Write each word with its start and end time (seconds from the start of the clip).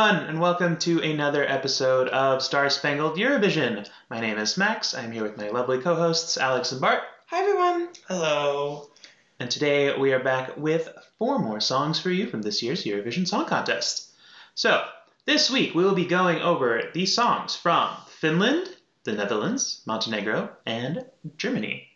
Hello, 0.00 0.08
everyone, 0.08 0.30
and 0.30 0.40
welcome 0.40 0.78
to 0.78 1.02
another 1.02 1.44
episode 1.46 2.08
of 2.08 2.42
Star 2.42 2.70
Spangled 2.70 3.18
Eurovision. 3.18 3.86
My 4.08 4.18
name 4.18 4.38
is 4.38 4.56
Max. 4.56 4.94
I'm 4.94 5.12
here 5.12 5.22
with 5.22 5.36
my 5.36 5.50
lovely 5.50 5.78
co 5.78 5.94
hosts, 5.94 6.38
Alex 6.38 6.72
and 6.72 6.80
Bart. 6.80 7.02
Hi 7.26 7.40
everyone. 7.40 7.90
Hello. 8.08 8.88
And 9.40 9.50
today 9.50 9.94
we 9.98 10.14
are 10.14 10.24
back 10.24 10.56
with 10.56 10.88
four 11.18 11.38
more 11.38 11.60
songs 11.60 12.00
for 12.00 12.08
you 12.08 12.28
from 12.28 12.40
this 12.40 12.62
year's 12.62 12.84
Eurovision 12.84 13.28
Song 13.28 13.44
Contest. 13.44 14.10
So, 14.54 14.82
this 15.26 15.50
week 15.50 15.74
we 15.74 15.84
will 15.84 15.94
be 15.94 16.06
going 16.06 16.40
over 16.40 16.84
these 16.94 17.14
songs 17.14 17.54
from 17.54 17.94
Finland, 18.08 18.70
the 19.04 19.12
Netherlands, 19.12 19.82
Montenegro, 19.84 20.48
and 20.64 21.04
Germany. 21.36 21.86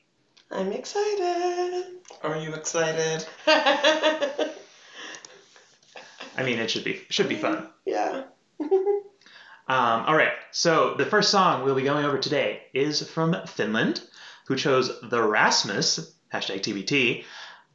I'm 0.51 0.73
excited. 0.73 1.87
Are 2.23 2.37
you 2.37 2.53
excited? 2.53 3.27
I 6.37 6.43
mean, 6.43 6.59
it 6.59 6.71
should 6.71 6.85
be 6.85 7.01
should 7.11 7.29
be 7.29 7.37
fun. 7.37 7.69
yeah. 7.85 8.25
Um, 9.67 10.05
all 10.07 10.15
right, 10.15 10.33
so 10.51 10.95
the 10.95 11.07
first 11.07 11.31
song 11.31 11.65
we'll 11.65 11.75
be 11.75 11.83
going 11.85 12.05
over 12.05 12.19
today 12.19 12.65
is 12.75 13.09
from 13.09 13.35
Finland, 13.47 14.03
who 14.47 14.57
chose 14.57 15.01
the 15.01 15.23
Rasmus 15.23 16.13
hashtag 16.31 16.61
TBT 16.61 17.25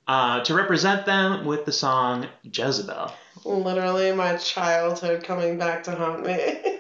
uh, 0.08 0.44
to 0.44 0.54
represent 0.54 1.08
them 1.08 1.46
with 1.46 1.66
the 1.66 1.72
song 1.72 2.28
Jezebel. 2.44 3.12
Literally 3.44 4.12
my 4.12 4.38
childhood 4.38 5.24
coming 5.24 5.58
back 5.58 5.84
to 5.86 5.96
haunt 5.96 6.26
me. 6.26 6.60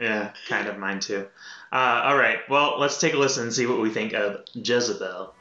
Yeah, 0.00 0.32
kind 0.48 0.66
of 0.66 0.78
mine 0.78 0.98
too. 0.98 1.26
Uh, 1.70 2.02
all 2.04 2.16
right, 2.16 2.38
well, 2.48 2.78
let's 2.80 2.98
take 2.98 3.14
a 3.14 3.16
listen 3.16 3.44
and 3.44 3.52
see 3.52 3.66
what 3.66 3.80
we 3.80 3.88
think 3.90 4.14
of 4.14 4.40
Jezebel. 4.52 5.32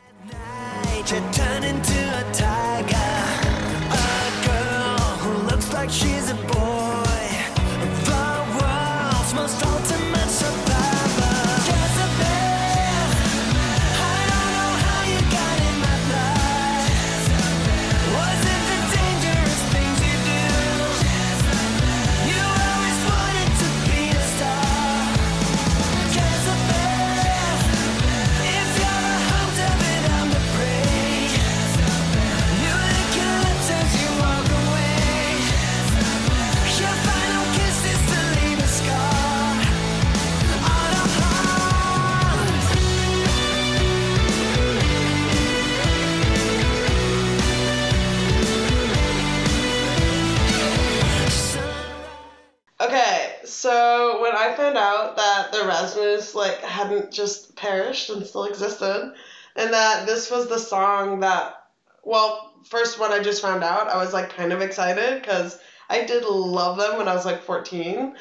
Like 56.35 56.61
hadn't 56.61 57.11
just 57.11 57.55
perished 57.55 58.09
and 58.09 58.25
still 58.25 58.45
existed, 58.45 59.13
and 59.55 59.73
that 59.73 60.05
this 60.05 60.31
was 60.31 60.47
the 60.47 60.59
song 60.59 61.21
that, 61.21 61.63
well, 62.03 62.53
first 62.65 62.99
when 62.99 63.11
I 63.11 63.19
just 63.19 63.41
found 63.41 63.63
out, 63.63 63.89
I 63.89 63.97
was 63.97 64.13
like 64.13 64.29
kind 64.29 64.53
of 64.53 64.61
excited 64.61 65.21
because 65.21 65.59
I 65.89 66.05
did 66.05 66.23
love 66.23 66.77
them 66.77 66.97
when 66.97 67.07
I 67.07 67.13
was 67.13 67.25
like 67.25 67.43
14, 67.43 68.15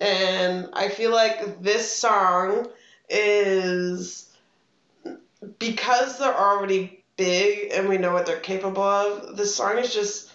and 0.00 0.68
I 0.72 0.88
feel 0.88 1.10
like 1.10 1.62
this 1.62 1.92
song 1.92 2.68
is 3.08 4.34
because 5.58 6.18
they're 6.18 6.38
already 6.38 7.04
big 7.16 7.72
and 7.72 7.88
we 7.88 7.98
know 7.98 8.12
what 8.12 8.26
they're 8.26 8.40
capable 8.40 8.82
of. 8.82 9.36
This 9.36 9.54
song 9.54 9.78
is 9.78 9.94
just 9.94 10.30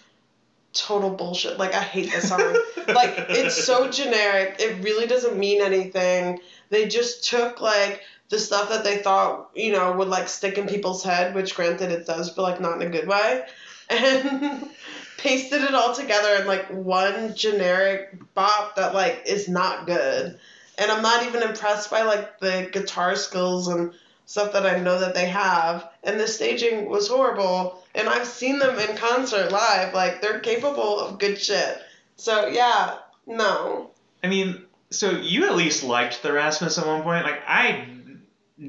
total 0.72 1.10
bullshit. 1.10 1.58
Like 1.58 1.74
I 1.74 1.82
hate 1.82 2.10
this 2.10 2.28
song. 2.28 2.40
like 2.88 3.14
it's 3.28 3.64
so 3.64 3.90
generic. 3.90 4.56
It 4.58 4.82
really 4.82 5.06
doesn't 5.06 5.38
mean 5.38 5.62
anything. 5.62 6.40
They 6.70 6.88
just 6.88 7.28
took 7.28 7.60
like 7.60 8.02
the 8.28 8.38
stuff 8.38 8.70
that 8.70 8.84
they 8.84 8.98
thought, 8.98 9.50
you 9.54 9.72
know, 9.72 9.92
would 9.92 10.08
like 10.08 10.28
stick 10.28 10.56
in 10.56 10.66
people's 10.66 11.04
head, 11.04 11.34
which 11.34 11.54
granted 11.54 11.92
it 11.92 12.06
does, 12.06 12.30
but 12.30 12.42
like 12.42 12.60
not 12.60 12.80
in 12.80 12.88
a 12.88 12.90
good 12.90 13.06
way. 13.06 13.44
And 13.90 14.68
pasted 15.18 15.62
it 15.62 15.74
all 15.74 15.94
together 15.94 16.36
in 16.36 16.46
like 16.46 16.66
one 16.70 17.34
generic 17.34 18.18
bop 18.34 18.76
that 18.76 18.94
like 18.94 19.22
is 19.26 19.48
not 19.48 19.86
good. 19.86 20.38
And 20.78 20.90
I'm 20.90 21.02
not 21.02 21.26
even 21.26 21.42
impressed 21.42 21.90
by 21.90 22.02
like 22.02 22.40
the 22.40 22.70
guitar 22.72 23.14
skills 23.16 23.68
and 23.68 23.92
stuff 24.32 24.54
that 24.54 24.64
I 24.64 24.80
know 24.80 24.98
that 24.98 25.14
they 25.14 25.26
have. 25.26 25.90
And 26.02 26.18
the 26.18 26.26
staging 26.26 26.88
was 26.88 27.06
horrible. 27.06 27.84
And 27.94 28.08
I've 28.08 28.26
seen 28.26 28.58
them 28.58 28.78
in 28.78 28.96
concert 28.96 29.52
live. 29.52 29.92
Like 29.92 30.22
they're 30.22 30.40
capable 30.40 31.00
of 31.00 31.18
good 31.18 31.38
shit. 31.38 31.78
So 32.16 32.46
yeah, 32.46 32.96
no. 33.26 33.90
I 34.24 34.28
mean, 34.28 34.62
so 34.88 35.10
you 35.10 35.44
at 35.44 35.54
least 35.54 35.84
liked 35.84 36.22
the 36.22 36.32
Rasmus 36.32 36.78
at 36.78 36.86
one 36.86 37.02
point. 37.02 37.26
Like 37.26 37.42
I 37.46 37.86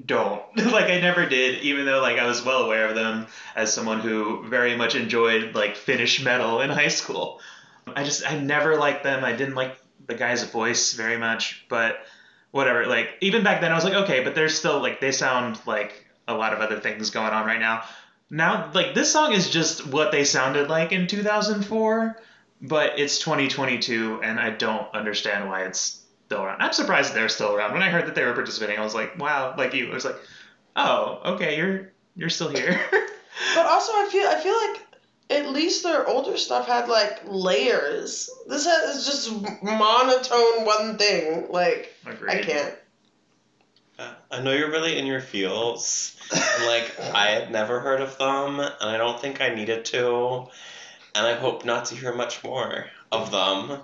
don't. 0.05 0.43
like 0.57 0.91
I 0.91 0.99
never 0.99 1.25
did, 1.25 1.61
even 1.63 1.85
though 1.85 2.01
like 2.01 2.19
I 2.19 2.27
was 2.27 2.43
well 2.43 2.63
aware 2.63 2.89
of 2.89 2.95
them 2.95 3.27
as 3.55 3.73
someone 3.73 4.01
who 4.01 4.45
very 4.49 4.75
much 4.75 4.95
enjoyed 4.95 5.55
like 5.55 5.77
Finnish 5.77 6.21
metal 6.21 6.59
in 6.59 6.71
high 6.71 6.89
school. 6.89 7.39
I 7.87 8.03
just 8.03 8.29
I 8.29 8.37
never 8.37 8.75
liked 8.75 9.05
them. 9.05 9.23
I 9.23 9.31
didn't 9.31 9.55
like 9.55 9.77
the 10.07 10.15
guy's 10.15 10.43
voice 10.43 10.91
very 10.91 11.17
much, 11.17 11.65
but 11.69 11.99
whatever. 12.53 12.85
Like 12.85 13.09
even 13.19 13.43
back 13.43 13.61
then 13.61 13.71
I 13.71 13.75
was 13.75 13.83
like, 13.83 13.95
okay, 13.95 14.23
but 14.23 14.35
they're 14.35 14.47
still 14.47 14.79
like 14.79 15.01
they 15.01 15.11
sound 15.11 15.59
like 15.65 16.05
a 16.27 16.35
lot 16.35 16.53
of 16.53 16.59
other 16.59 16.79
things 16.79 17.09
going 17.09 17.33
on 17.33 17.45
right 17.47 17.59
now. 17.59 17.83
Now 18.29 18.71
like 18.73 18.93
this 18.93 19.11
song 19.11 19.33
is 19.33 19.49
just 19.49 19.87
what 19.87 20.11
they 20.11 20.23
sounded 20.23 20.69
like 20.69 20.91
in 20.91 21.07
2004, 21.07 22.21
but 22.61 22.99
it's 22.99 23.17
2022 23.17 24.21
and 24.23 24.39
I 24.39 24.51
don't 24.51 24.87
understand 24.93 25.49
why 25.49 25.63
it's 25.63 26.03
still 26.27 26.43
around. 26.43 26.61
I'm 26.61 26.73
surprised 26.73 27.15
they're 27.15 27.27
still 27.27 27.55
around. 27.55 27.73
When 27.73 27.81
I 27.81 27.89
heard 27.89 28.05
that 28.05 28.13
they 28.13 28.23
were 28.23 28.33
participating, 28.33 28.77
I 28.77 28.83
was 28.83 28.93
like, 28.93 29.17
wow, 29.17 29.55
like 29.57 29.73
you. 29.73 29.89
I 29.89 29.93
was 29.95 30.05
like, 30.05 30.19
oh, 30.75 31.33
okay, 31.33 31.57
you're 31.57 31.91
you're 32.15 32.29
still 32.29 32.49
here. 32.49 32.79
But 33.55 33.65
also 33.65 33.91
I 33.93 34.07
feel 34.11 34.27
I 34.27 34.39
feel 34.39 34.55
like 34.55 34.82
at 35.29 35.49
least 35.49 35.83
their 35.83 36.07
older 36.07 36.37
stuff 36.37 36.67
had 36.67 36.87
like 36.87 37.21
layers. 37.25 38.29
This 38.47 38.65
has, 38.65 38.97
is 38.97 39.05
just 39.05 39.63
monotone 39.63 40.65
one 40.65 40.97
thing. 40.97 41.47
Like 41.49 41.93
Agreed. 42.05 42.31
I 42.31 42.41
can't. 42.41 42.75
Uh, 43.99 44.11
I 44.31 44.41
know 44.41 44.51
you're 44.51 44.71
really 44.71 44.97
in 44.97 45.05
your 45.05 45.21
feels. 45.21 46.15
Like, 46.65 46.99
I 47.13 47.27
had 47.27 47.51
never 47.51 47.79
heard 47.79 48.01
of 48.01 48.17
them, 48.17 48.59
and 48.59 48.75
I 48.81 48.97
don't 48.97 49.19
think 49.19 49.39
I 49.39 49.53
needed 49.53 49.85
to. 49.85 50.47
And 51.15 51.27
I 51.27 51.35
hope 51.35 51.63
not 51.63 51.85
to 51.85 51.95
hear 51.95 52.13
much 52.13 52.43
more 52.43 52.87
of 53.11 53.31
them. 53.31 53.79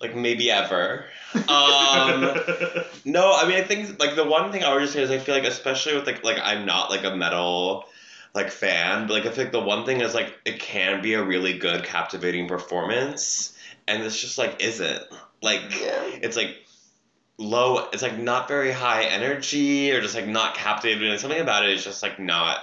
Like, 0.00 0.14
maybe 0.14 0.50
ever. 0.50 1.06
Um, 1.34 1.42
no, 3.04 3.34
I 3.34 3.46
mean, 3.48 3.56
I 3.56 3.64
think, 3.66 3.98
like, 3.98 4.16
the 4.16 4.24
one 4.24 4.52
thing 4.52 4.62
I 4.64 4.72
would 4.72 4.80
just 4.82 4.92
say 4.92 5.02
is 5.02 5.10
I 5.10 5.18
feel 5.18 5.34
like, 5.34 5.44
especially 5.44 5.94
with, 5.94 6.06
like, 6.06 6.22
like 6.22 6.38
I'm 6.42 6.66
not, 6.66 6.90
like, 6.90 7.04
a 7.04 7.16
metal, 7.16 7.86
like, 8.34 8.50
fan, 8.50 9.06
but, 9.06 9.14
like, 9.14 9.26
I 9.26 9.30
think 9.30 9.52
the 9.52 9.60
one 9.60 9.84
thing 9.84 10.00
is, 10.00 10.14
like, 10.14 10.34
it 10.44 10.60
can 10.60 11.02
be 11.02 11.14
a 11.14 11.24
really 11.24 11.58
good, 11.58 11.84
captivating 11.84 12.48
performance. 12.48 13.56
And 13.86 14.02
this 14.02 14.20
just, 14.20 14.38
like, 14.38 14.62
isn't. 14.62 15.02
Like, 15.42 15.62
Yeah. 15.80 16.02
it's, 16.22 16.36
like, 16.36 16.56
low 17.40 17.88
it's 17.92 18.02
like 18.02 18.18
not 18.18 18.48
very 18.48 18.72
high 18.72 19.04
energy 19.04 19.92
or 19.92 20.00
just 20.00 20.16
like 20.16 20.26
not 20.26 20.56
captivating 20.56 21.08
like 21.08 21.20
something 21.20 21.40
about 21.40 21.64
it 21.64 21.70
is 21.70 21.84
just 21.84 22.02
like 22.02 22.18
not 22.18 22.58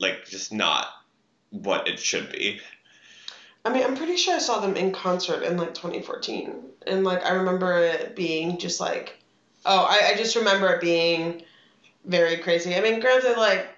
like 0.00 0.26
just 0.26 0.52
not 0.52 0.88
what 1.50 1.86
it 1.86 2.00
should 2.00 2.32
be 2.32 2.60
I 3.66 3.68
mean, 3.72 3.82
I'm 3.82 3.96
pretty 3.96 4.16
sure 4.16 4.36
I 4.36 4.38
saw 4.38 4.60
them 4.60 4.76
in 4.76 4.92
concert 4.92 5.42
in 5.42 5.56
like 5.56 5.74
2014, 5.74 6.54
and 6.86 7.02
like 7.02 7.24
I 7.26 7.30
remember 7.30 7.76
it 7.76 8.14
being 8.14 8.58
just 8.58 8.78
like, 8.78 9.20
oh, 9.64 9.84
I, 9.90 10.12
I 10.12 10.16
just 10.16 10.36
remember 10.36 10.68
it 10.68 10.80
being 10.80 11.42
very 12.04 12.36
crazy. 12.36 12.76
I 12.76 12.80
mean, 12.80 13.00
granted, 13.00 13.36
like 13.36 13.75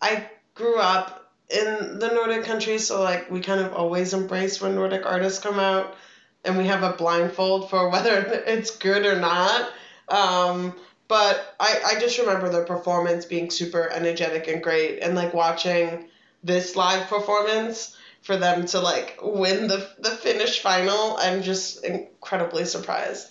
I 0.00 0.28
grew 0.54 0.78
up 0.78 1.32
in 1.48 1.98
the 1.98 2.08
Nordic 2.08 2.44
countries, 2.44 2.88
so 2.88 3.02
like 3.02 3.30
we 3.30 3.40
kind 3.40 3.60
of 3.60 3.72
always 3.72 4.12
embrace 4.12 4.60
when 4.60 4.74
Nordic 4.74 5.06
artists 5.06 5.38
come 5.38 5.58
out, 5.58 5.96
and 6.44 6.58
we 6.58 6.66
have 6.66 6.82
a 6.82 6.96
blindfold 6.96 7.70
for 7.70 7.88
whether 7.92 8.42
it's 8.46 8.76
good 8.76 9.06
or 9.06 9.18
not. 9.18 9.70
Um, 10.08 10.74
but 11.08 11.54
I, 11.60 11.80
I 11.86 12.00
just 12.00 12.18
remember 12.18 12.48
the 12.48 12.64
performance 12.64 13.24
being 13.24 13.50
super 13.50 13.88
energetic 13.90 14.48
and 14.48 14.62
great, 14.62 15.00
and 15.00 15.14
like 15.14 15.34
watching 15.34 16.08
this 16.42 16.76
live 16.76 17.08
performance 17.08 17.96
for 18.22 18.36
them 18.36 18.66
to 18.66 18.80
like 18.80 19.18
win 19.22 19.68
the 19.68 19.88
the 19.98 20.10
Finnish 20.10 20.60
final. 20.60 21.16
I'm 21.16 21.42
just 21.42 21.84
incredibly 21.84 22.64
surprised. 22.64 23.30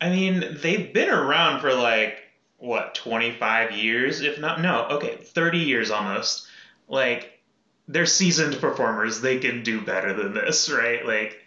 I 0.00 0.08
mean, 0.08 0.58
they've 0.62 0.92
been 0.92 1.10
around 1.10 1.60
for 1.60 1.74
like 1.74 2.21
what 2.62 2.94
25 2.94 3.72
years, 3.72 4.20
if 4.20 4.38
not 4.38 4.60
no, 4.60 4.86
okay, 4.92 5.16
30 5.16 5.58
years 5.58 5.90
almost. 5.90 6.46
Like 6.88 7.40
they're 7.88 8.06
seasoned 8.06 8.60
performers. 8.60 9.20
They 9.20 9.38
can 9.38 9.64
do 9.64 9.80
better 9.80 10.14
than 10.14 10.32
this, 10.32 10.70
right? 10.72 11.04
Like 11.04 11.38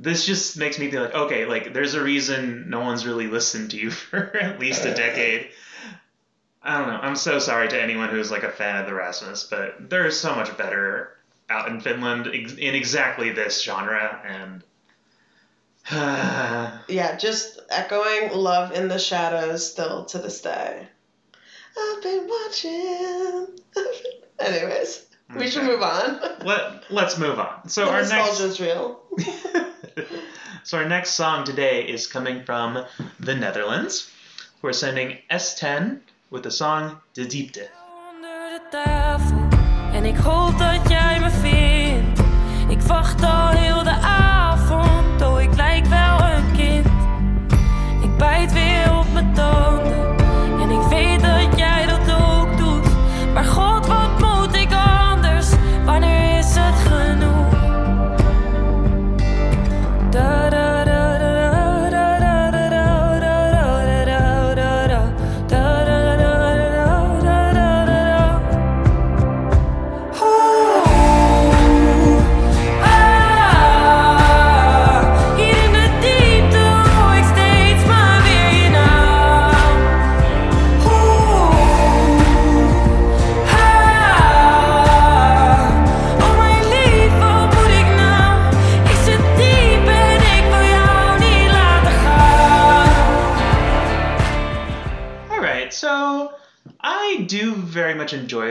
this 0.00 0.26
just 0.26 0.58
makes 0.58 0.78
me 0.78 0.90
feel 0.90 1.02
like 1.02 1.14
okay, 1.14 1.44
like 1.46 1.72
there's 1.72 1.94
a 1.94 2.02
reason 2.02 2.68
no 2.68 2.80
one's 2.80 3.06
really 3.06 3.28
listened 3.28 3.70
to 3.70 3.76
you 3.76 3.90
for 3.92 4.36
at 4.36 4.58
least 4.58 4.84
a 4.84 4.94
decade. 4.94 5.50
I 6.60 6.78
don't 6.78 6.88
know. 6.88 7.00
I'm 7.00 7.16
so 7.16 7.38
sorry 7.38 7.68
to 7.68 7.80
anyone 7.80 8.08
who's 8.08 8.32
like 8.32 8.42
a 8.42 8.50
fan 8.50 8.80
of 8.80 8.86
the 8.86 8.94
Rasmus, 8.94 9.44
but 9.44 9.88
there 9.88 10.06
is 10.06 10.18
so 10.18 10.34
much 10.34 10.56
better 10.58 11.16
out 11.48 11.68
in 11.68 11.80
Finland 11.80 12.26
in 12.26 12.74
exactly 12.74 13.30
this 13.30 13.62
genre, 13.62 14.20
and 14.26 14.64
Yeah, 16.88 17.16
just 17.16 17.60
echoing 17.70 18.32
love 18.32 18.72
in 18.72 18.88
the 18.88 18.98
shadows 18.98 19.70
still 19.70 20.04
to 20.06 20.18
this 20.18 20.40
day. 20.40 20.86
I've 21.78 22.02
been 22.02 22.26
watching. 22.28 23.46
Anyways, 24.38 25.06
we 25.36 25.48
should 25.48 25.64
move 25.64 25.82
on. 25.82 26.20
Let 26.44 26.90
Let's 26.90 27.18
move 27.18 27.38
on. 27.38 27.68
So 27.68 27.84
the 27.84 27.90
our 27.90 28.00
next 28.00 28.10
nostalgia's 28.12 28.60
real. 28.60 29.00
so 30.64 30.78
our 30.78 30.88
next 30.88 31.10
song 31.10 31.44
today 31.44 31.82
is 31.84 32.06
coming 32.06 32.44
from 32.44 32.84
the 33.20 33.34
Netherlands. 33.34 34.10
We're 34.60 34.72
sending 34.72 35.18
S10 35.30 36.00
with 36.30 36.42
the 36.42 36.50
song 36.50 37.00
De 37.14 37.24
Diepte. 37.24 37.68
Onder 38.10 38.50
de 38.50 38.60
tafel 38.70 39.48
en 39.92 40.04
ik 40.04 40.16
hoop 40.16 40.58
dat 40.58 40.88
jij 40.88 41.20
me 41.20 41.30
vindt. 41.30 42.20
Ik 42.68 42.80
wacht 42.80 43.22
al 43.22 43.47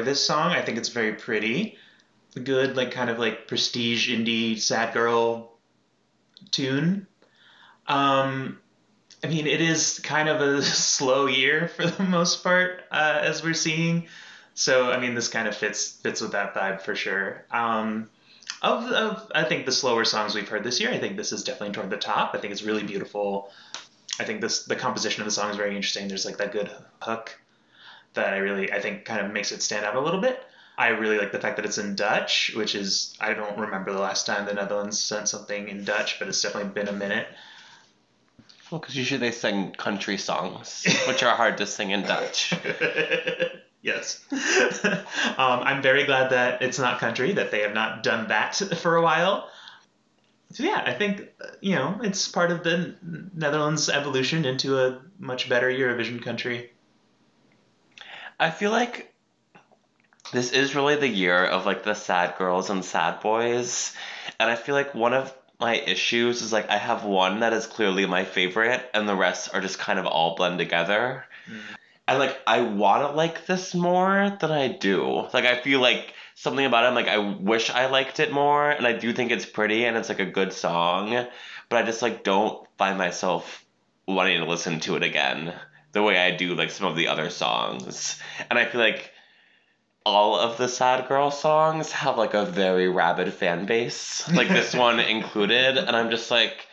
this 0.08 0.26
song. 0.26 0.52
I 0.52 0.62
think 0.62 0.78
it's 0.78 0.90
very 0.90 1.14
pretty. 1.14 1.78
Good, 2.42 2.76
like, 2.76 2.92
kind 2.92 3.10
of 3.10 3.20
like 3.20 3.48
prestige 3.48 4.10
indie 4.10 4.60
sad 4.60 4.94
girl 4.94 5.54
tune. 6.52 7.08
Um, 7.88 8.60
I 9.24 9.28
mean, 9.28 9.48
it 9.48 9.62
is 9.62 10.00
kind 10.00 10.30
of 10.30 10.42
a 10.42 10.62
slow 10.64 11.28
year 11.28 11.68
for 11.68 11.86
the 11.86 12.04
most 12.04 12.44
part, 12.44 12.82
uh, 12.92 13.20
as 13.22 13.44
we're 13.44 13.54
seeing. 13.54 14.08
So, 14.54 14.92
I 14.92 15.00
mean, 15.00 15.14
this 15.14 15.28
kind 15.28 15.48
of 15.48 15.56
fits 15.56 15.92
fits 15.92 16.22
with 16.22 16.32
that 16.32 16.56
vibe 16.56 16.82
for 16.82 16.96
sure. 16.96 17.46
Um, 17.52 18.10
of, 18.62 18.84
of 18.86 19.32
I 19.36 19.44
think 19.44 19.66
the 19.66 19.72
slower 19.72 20.06
songs 20.06 20.34
we've 20.34 20.48
heard 20.48 20.64
this 20.64 20.80
year, 20.80 20.92
I 20.92 20.98
think 20.98 21.18
this 21.18 21.32
is 21.32 21.44
definitely 21.44 21.74
toward 21.74 21.90
the 21.90 21.98
top. 21.98 22.34
I 22.34 22.40
think 22.40 22.52
it's 22.52 22.64
really 22.64 22.84
beautiful. 22.84 23.52
I 24.20 24.24
think 24.24 24.42
this 24.42 24.64
the 24.64 24.76
composition 24.76 25.22
of 25.22 25.26
the 25.26 25.32
song 25.32 25.52
is 25.52 25.58
very 25.58 25.76
interesting. 25.76 26.08
There's 26.08 26.26
like 26.26 26.38
that 26.38 26.52
good 26.52 26.72
hook 27.02 27.40
that 28.14 28.34
I 28.34 28.38
really 28.38 28.72
I 28.72 28.80
think 28.80 29.06
kind 29.06 29.26
of 29.26 29.32
makes 29.32 29.52
it 29.52 29.62
stand 29.62 29.86
out 29.86 29.96
a 29.96 30.02
little 30.02 30.22
bit. 30.22 30.44
I 30.78 30.90
really 30.90 31.18
like 31.18 31.32
the 31.32 31.40
fact 31.40 31.56
that 31.56 31.66
it's 31.66 31.80
in 31.80 31.96
Dutch, 31.96 32.52
which 32.56 32.76
is 32.76 33.18
I 33.20 33.34
don't 33.34 33.58
remember 33.58 33.92
the 33.92 34.00
last 34.00 34.28
time 34.28 34.46
the 34.46 34.54
Netherlands 34.54 35.00
sent 35.00 35.28
something 35.28 35.70
in 35.70 35.84
Dutch, 35.84 36.20
but 36.20 36.28
it's 36.28 36.42
definitely 36.42 36.70
been 36.70 36.88
a 36.88 36.94
minute. 36.94 37.28
Well, 38.70 38.80
because 38.80 38.96
usually 38.96 39.20
they 39.20 39.32
sing 39.32 39.72
country 39.72 40.18
songs, 40.18 40.86
which 41.08 41.24
are 41.24 41.36
hard 41.36 41.58
to 41.60 41.66
sing 41.66 41.92
in 41.92 42.02
Dutch. 42.02 42.54
yes. 43.82 44.24
um, 44.32 45.62
I'm 45.64 45.82
very 45.82 46.04
glad 46.04 46.32
that 46.32 46.62
it's 46.62 46.78
not 46.78 47.00
country, 47.00 47.32
that 47.34 47.50
they 47.50 47.62
have 47.62 47.74
not 47.74 48.04
done 48.04 48.28
that 48.28 48.56
for 48.82 48.98
a 48.98 49.02
while. 49.02 49.50
So 50.52 50.64
yeah, 50.64 50.84
I 50.86 50.94
think 50.94 51.28
you 51.62 51.76
know 51.76 52.00
it's 52.04 52.28
part 52.28 52.52
of 52.52 52.64
the 52.64 52.96
Netherlands' 53.34 53.90
evolution 53.90 54.46
into 54.46 54.80
a 54.80 55.02
much 55.20 55.50
better 55.50 55.70
Eurovision 55.70 56.22
country. 56.22 56.72
I 58.40 58.52
feel 58.52 58.72
like 58.72 59.14
this 60.32 60.52
is 60.52 60.76
really 60.76 60.96
the 60.96 61.08
year 61.08 61.44
of 61.44 61.66
like 61.66 61.84
the 61.84 61.94
sad 61.94 62.38
girls 62.38 62.70
and 62.70 62.84
sad 62.84 63.22
boys. 63.22 63.96
And 64.40 64.50
I 64.50 64.56
feel 64.56 64.76
like 64.76 64.94
one 64.94 65.14
of 65.14 65.34
my 65.60 65.76
issues 65.76 66.42
is 66.42 66.54
like 66.54 66.70
I 66.70 66.78
have 66.78 67.04
one 67.04 67.40
that 67.40 67.54
is 67.54 67.66
clearly 67.66 68.06
my 68.06 68.26
favorite 68.26 68.88
and 68.94 69.08
the 69.08 69.16
rest 69.16 69.54
are 69.54 69.62
just 69.62 69.80
kind 69.80 69.98
of 69.98 70.06
all 70.06 70.36
blend 70.36 70.60
together. 70.60 71.26
Mm. 71.50 71.60
And 72.08 72.20
like 72.20 72.40
I 72.46 72.62
want 72.62 73.10
to 73.10 73.16
like 73.16 73.46
this 73.48 73.74
more 73.74 74.38
than 74.40 74.52
I 74.52 74.68
do. 74.68 75.28
Like 75.34 75.46
I 75.46 75.60
feel 75.60 75.80
like 75.80 76.14
something 76.36 76.66
about 76.66 76.84
it 76.84 76.88
I'm 76.88 76.96
like 76.96 77.08
I 77.08 77.18
wish 77.18 77.70
I 77.72 77.88
liked 77.88 78.20
it 78.20 78.32
more 78.32 78.70
and 78.70 78.86
I 78.86 78.94
do 78.94 79.14
think 79.14 79.32
it's 79.32 79.46
pretty 79.46 79.86
and 79.86 79.98
it's 79.98 80.10
like 80.10 80.20
a 80.20 80.26
good 80.26 80.54
song, 80.54 81.26
but 81.70 81.78
I 81.78 81.86
just 81.86 82.02
like 82.02 82.24
don't 82.24 82.68
find 82.78 82.98
myself 82.98 83.66
wanting 84.08 84.40
to 84.40 84.46
listen 84.46 84.80
to 84.82 84.96
it 84.96 85.04
again 85.04 85.54
the 85.92 86.04
way 86.04 86.18
I 86.18 86.36
do 86.36 86.56
like 86.56 86.72
some 86.72 86.88
of 86.88 86.96
the 86.96 87.08
other 87.08 87.30
songs. 87.30 88.20
And 88.50 88.58
I 88.58 88.66
feel 88.66 88.82
like 88.82 89.12
all 90.06 90.40
of 90.40 90.58
the 90.58 90.70
sad 90.70 91.08
girl 91.08 91.32
songs 91.32 91.92
have 91.92 92.18
like 92.18 92.34
a 92.34 92.46
very 92.46 92.88
rabid 92.88 93.34
fan 93.34 93.66
base, 93.66 94.30
like 94.32 94.48
this 94.48 94.74
one 94.76 95.00
included, 95.00 95.78
and 95.78 95.96
I'm 95.96 96.10
just 96.10 96.32
like 96.32 96.68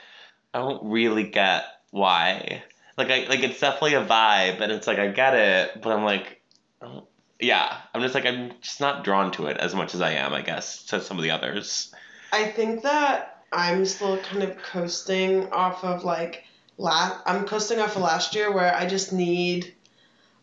I 0.52 0.58
don't 0.58 0.90
really 0.90 1.24
get 1.24 1.64
why. 1.90 2.62
Like 2.96 3.10
I 3.10 3.26
like 3.26 3.40
it's 3.40 3.60
definitely 3.60 3.94
a 3.94 4.04
vibe 4.04 4.60
and 4.60 4.70
it's 4.70 4.86
like 4.86 4.98
I 4.98 5.08
get 5.08 5.34
it, 5.34 5.82
but 5.82 5.92
I'm 5.92 6.04
like 6.04 6.40
I 6.80 7.00
yeah, 7.40 7.78
I'm 7.92 8.00
just 8.00 8.14
like 8.14 8.26
I'm 8.26 8.52
just 8.60 8.80
not 8.80 9.04
drawn 9.04 9.32
to 9.32 9.46
it 9.46 9.56
as 9.58 9.74
much 9.74 9.94
as 9.94 10.00
I 10.00 10.12
am, 10.12 10.32
I 10.32 10.42
guess, 10.42 10.84
to 10.86 11.00
some 11.00 11.18
of 11.18 11.22
the 11.22 11.30
others. 11.30 11.92
I 12.32 12.46
think 12.46 12.82
that 12.82 13.44
I'm 13.52 13.84
still 13.86 14.18
kind 14.18 14.42
of 14.42 14.56
coasting 14.58 15.50
off 15.52 15.84
of 15.84 16.04
like 16.04 16.44
last. 16.76 17.22
I'm 17.26 17.46
coasting 17.46 17.80
off 17.80 17.96
of 17.96 18.02
last 18.02 18.34
year 18.34 18.52
where 18.52 18.74
I 18.74 18.86
just 18.86 19.12
need. 19.12 19.74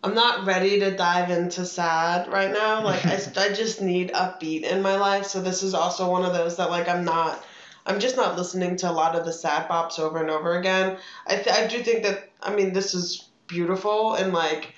I'm 0.03 0.15
not 0.15 0.45
ready 0.45 0.79
to 0.79 0.95
dive 0.95 1.29
into 1.29 1.63
sad 1.63 2.27
right 2.27 2.51
now. 2.51 2.83
Like 2.83 3.05
I, 3.05 3.13
I 3.37 3.49
just 3.49 3.81
need 3.81 4.11
upbeat 4.13 4.63
in 4.63 4.81
my 4.81 4.95
life. 4.97 5.27
So 5.27 5.41
this 5.41 5.61
is 5.63 5.73
also 5.73 6.09
one 6.09 6.25
of 6.25 6.33
those 6.33 6.57
that 6.57 6.69
like 6.69 6.87
I'm 6.87 7.05
not. 7.05 7.43
I'm 7.85 7.99
just 7.99 8.15
not 8.15 8.37
listening 8.37 8.75
to 8.77 8.91
a 8.91 8.93
lot 8.93 9.15
of 9.15 9.25
the 9.25 9.33
sad 9.33 9.67
bops 9.67 9.99
over 9.99 10.19
and 10.19 10.29
over 10.29 10.57
again. 10.57 10.97
I 11.25 11.35
th- 11.35 11.55
I 11.55 11.67
do 11.67 11.83
think 11.83 12.03
that 12.03 12.29
I 12.41 12.53
mean 12.53 12.73
this 12.73 12.93
is 12.93 13.29
beautiful 13.47 14.13
and 14.15 14.33
like. 14.33 14.73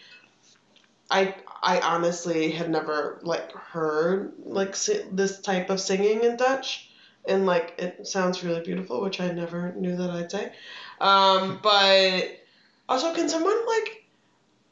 I 1.11 1.35
I 1.61 1.79
honestly 1.79 2.51
had 2.51 2.69
never 2.69 3.19
like 3.23 3.51
heard 3.53 4.33
like 4.43 4.75
si- 4.75 5.03
this 5.11 5.39
type 5.41 5.69
of 5.69 5.79
singing 5.79 6.23
in 6.23 6.37
Dutch 6.37 6.89
and 7.25 7.45
like 7.45 7.75
it 7.77 8.07
sounds 8.07 8.43
really 8.43 8.61
beautiful, 8.61 9.01
which 9.01 9.19
I 9.21 9.31
never 9.31 9.71
knew 9.73 9.95
that 9.97 10.09
I'd 10.09 10.31
say. 10.31 10.51
Um, 10.99 11.59
but 11.63 12.39
also, 12.89 13.13
can 13.13 13.29
someone 13.29 13.65
like 13.65 14.05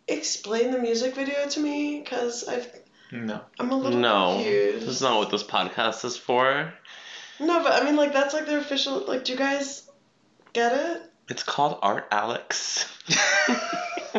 explain 0.08 0.72
the 0.72 0.80
music 0.80 1.16
video 1.16 1.48
to 1.48 1.60
me? 1.60 2.00
Because 2.02 2.48
I've 2.48 2.68
No. 3.12 3.42
I'm 3.60 3.72
a 3.72 3.76
little 3.76 4.00
No, 4.00 4.36
confused. 4.36 4.82
this 4.88 4.96
is 4.96 5.02
not 5.02 5.18
what 5.18 5.30
this 5.32 5.44
podcast 5.44 6.04
is 6.06 6.18
for. 6.18 6.74
No, 7.40 7.64
but 7.64 7.72
I 7.82 7.86
mean, 7.86 7.96
like 7.96 8.14
that's 8.14 8.34
like 8.34 8.46
their 8.46 8.60
official. 8.60 9.04
Like, 9.08 9.24
do 9.26 9.32
you 9.34 9.38
guys 9.38 9.90
get 10.54 10.74
it? 10.74 11.04
It's 11.30 11.44
called 11.44 11.80
Art 11.82 12.08
Alex. 12.12 12.86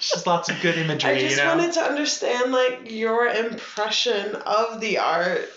Just 0.00 0.26
lots 0.26 0.48
of 0.48 0.60
good 0.60 0.76
imagery, 0.76 1.10
I 1.12 1.18
just 1.20 1.36
you 1.36 1.42
know. 1.42 1.54
wanted 1.54 1.72
to 1.74 1.80
understand 1.80 2.50
like 2.50 2.90
your 2.90 3.26
impression 3.28 4.34
of 4.34 4.80
the 4.80 4.98
art. 4.98 5.48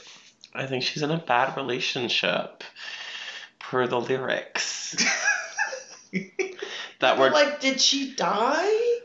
I 0.55 0.65
think 0.67 0.83
she's 0.83 1.03
in 1.03 1.11
a 1.11 1.17
bad 1.17 1.55
relationship, 1.57 2.63
per 3.59 3.87
the 3.87 3.99
lyrics. 3.99 4.95
that 6.99 7.17
were 7.17 7.29
like, 7.29 7.59
did 7.59 7.79
she 7.81 8.13
die? 8.15 8.99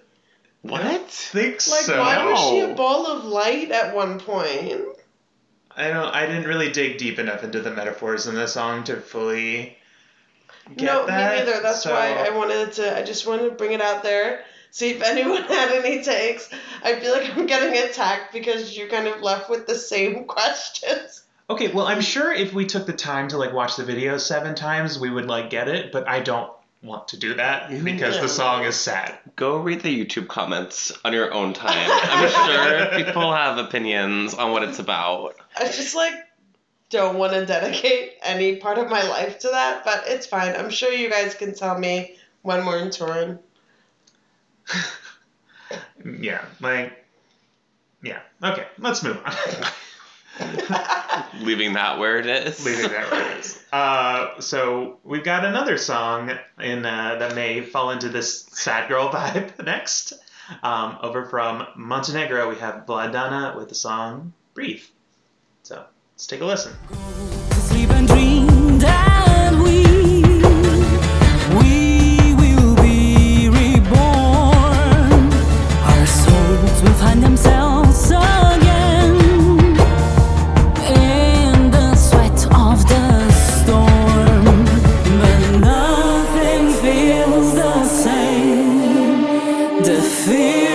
what? 0.62 1.10
think 1.10 1.54
Like, 1.54 1.60
so. 1.60 1.98
why 1.98 2.24
was 2.30 2.40
she 2.50 2.60
a 2.60 2.74
ball 2.74 3.06
of 3.06 3.24
light 3.24 3.70
at 3.70 3.94
one 3.94 4.20
point? 4.20 4.82
I 5.76 5.88
don't. 5.88 6.14
I 6.14 6.26
didn't 6.26 6.44
really 6.44 6.70
dig 6.70 6.98
deep 6.98 7.18
enough 7.18 7.42
into 7.44 7.60
the 7.60 7.70
metaphors 7.70 8.26
in 8.26 8.34
the 8.34 8.46
song 8.46 8.84
to 8.84 8.96
fully 8.96 9.76
get 10.76 10.84
no, 10.84 11.06
that. 11.06 11.32
me 11.32 11.38
neither. 11.46 11.62
That's 11.62 11.82
so- 11.82 11.92
why 11.92 12.12
I 12.12 12.30
wanted 12.30 12.72
to. 12.74 12.96
I 12.98 13.02
just 13.02 13.26
wanted 13.26 13.44
to 13.50 13.54
bring 13.54 13.72
it 13.72 13.80
out 13.80 14.02
there. 14.02 14.44
See 14.72 14.90
if 14.90 15.02
anyone 15.02 15.42
had 15.48 15.72
any 15.72 16.02
takes. 16.04 16.48
I 16.82 16.96
feel 17.00 17.12
like 17.12 17.36
I'm 17.36 17.46
getting 17.46 17.76
attacked 17.82 18.32
because 18.32 18.76
you 18.76 18.88
kind 18.88 19.08
of 19.08 19.20
left 19.22 19.48
with 19.50 19.66
the 19.66 19.74
same 19.74 20.24
questions. 20.26 21.22
Okay, 21.50 21.72
well, 21.72 21.86
I'm 21.86 22.00
sure 22.00 22.32
if 22.32 22.54
we 22.54 22.64
took 22.64 22.86
the 22.86 22.92
time 22.92 23.26
to 23.28 23.36
like 23.36 23.52
watch 23.52 23.74
the 23.76 23.84
video 23.84 24.18
seven 24.18 24.54
times, 24.54 25.00
we 25.00 25.10
would 25.10 25.26
like 25.26 25.50
get 25.50 25.66
it. 25.68 25.90
But 25.90 26.08
I 26.08 26.20
don't 26.20 26.50
want 26.80 27.08
to 27.08 27.16
do 27.18 27.34
that 27.34 27.68
because 27.84 28.14
Yeah. 28.14 28.22
the 28.22 28.28
song 28.28 28.64
is 28.64 28.76
sad. 28.76 29.18
Go 29.34 29.56
read 29.58 29.80
the 29.82 30.04
YouTube 30.04 30.28
comments 30.28 30.92
on 31.04 31.12
your 31.12 31.32
own 31.34 31.52
time. 31.52 31.90
I'm 31.90 32.28
sure 32.30 33.04
people 33.04 33.32
have 33.34 33.58
opinions 33.58 34.32
on 34.34 34.52
what 34.52 34.62
it's 34.62 34.78
about. 34.78 35.34
I 35.56 35.64
just 35.64 35.96
like 35.96 36.14
don't 36.88 37.18
want 37.18 37.32
to 37.32 37.44
dedicate 37.44 38.14
any 38.22 38.56
part 38.56 38.78
of 38.78 38.88
my 38.88 39.02
life 39.02 39.40
to 39.40 39.48
that, 39.48 39.84
but 39.84 40.04
it's 40.06 40.26
fine. 40.26 40.54
I'm 40.54 40.70
sure 40.70 40.92
you 40.92 41.10
guys 41.10 41.34
can 41.34 41.52
tell 41.54 41.76
me 41.76 42.16
when 42.42 42.64
we're 42.64 42.78
in 42.78 42.90
Turin. 42.90 43.38
Yeah, 46.18 46.44
like, 46.60 47.04
yeah. 48.02 48.20
Okay, 48.42 48.66
let's 48.78 49.02
move 49.04 49.18
on. 49.24 49.32
Leaving 51.40 51.74
that 51.74 51.98
where 51.98 52.18
it 52.18 52.26
is. 52.26 52.64
Leaving 52.64 52.90
that 52.90 53.10
where 53.10 53.32
it 53.32 53.38
is. 53.38 53.62
Uh, 53.72 54.40
so 54.40 54.98
we've 55.04 55.24
got 55.24 55.44
another 55.44 55.76
song 55.78 56.30
in 56.58 56.84
uh, 56.84 57.16
that 57.18 57.34
may 57.34 57.60
fall 57.62 57.90
into 57.90 58.08
this 58.08 58.42
sad 58.52 58.88
girl 58.88 59.08
vibe 59.12 59.64
next. 59.64 60.12
Um, 60.62 60.98
over 61.02 61.26
from 61.26 61.66
Montenegro, 61.76 62.48
we 62.48 62.56
have 62.56 62.86
Vladana 62.86 63.56
with 63.56 63.68
the 63.68 63.74
song 63.74 64.32
"Breathe." 64.54 64.82
So 65.62 65.84
let's 66.14 66.26
take 66.26 66.40
a 66.40 66.44
listen. 66.44 67.59
The 89.82 90.02
fear 90.02 90.69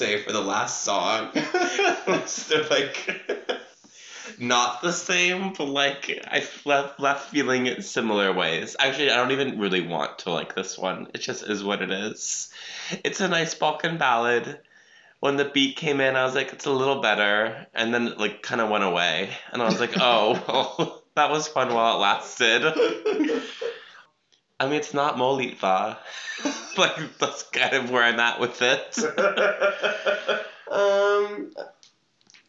say 0.00 0.22
for 0.22 0.32
the 0.32 0.40
last 0.40 0.82
song. 0.82 1.28
They're 1.34 2.68
like 2.70 3.20
not 4.38 4.80
the 4.80 4.92
same, 4.92 5.52
but 5.52 5.66
like 5.66 6.24
I 6.26 6.42
left 6.64 6.98
left 6.98 7.28
feeling 7.28 7.66
it 7.66 7.84
similar 7.84 8.32
ways. 8.32 8.76
Actually, 8.78 9.10
I 9.10 9.16
don't 9.16 9.32
even 9.32 9.60
really 9.60 9.86
want 9.86 10.20
to 10.20 10.30
like 10.30 10.54
this 10.54 10.78
one. 10.78 11.08
It 11.14 11.18
just 11.18 11.42
is 11.42 11.62
what 11.62 11.82
it 11.82 11.90
is. 11.90 12.50
It's 13.04 13.20
a 13.20 13.28
nice 13.28 13.54
Balkan 13.54 13.98
ballad. 13.98 14.60
When 15.20 15.36
the 15.36 15.44
beat 15.44 15.76
came 15.76 16.00
in, 16.00 16.16
I 16.16 16.24
was 16.24 16.34
like, 16.34 16.54
it's 16.54 16.64
a 16.64 16.72
little 16.72 17.02
better, 17.02 17.66
and 17.74 17.92
then 17.92 18.08
it 18.08 18.18
like 18.18 18.40
kind 18.40 18.62
of 18.62 18.70
went 18.70 18.84
away, 18.84 19.28
and 19.52 19.60
I 19.60 19.66
was 19.66 19.78
like, 19.78 19.92
oh, 20.00 20.42
well, 20.48 21.02
that 21.14 21.30
was 21.30 21.46
fun 21.46 21.74
while 21.74 21.96
it 21.96 22.00
lasted. 22.00 22.62
I 24.60 24.66
mean, 24.66 24.74
it's 24.74 24.94
not 24.94 25.16
Molitva. 25.16 25.96
like, 26.76 26.96
that's 27.18 27.42
kind 27.44 27.74
of 27.74 27.90
where 27.90 28.04
I'm 28.04 28.20
at 28.20 28.38
with 28.38 28.60
it. 28.62 28.96
Um, 30.70 31.52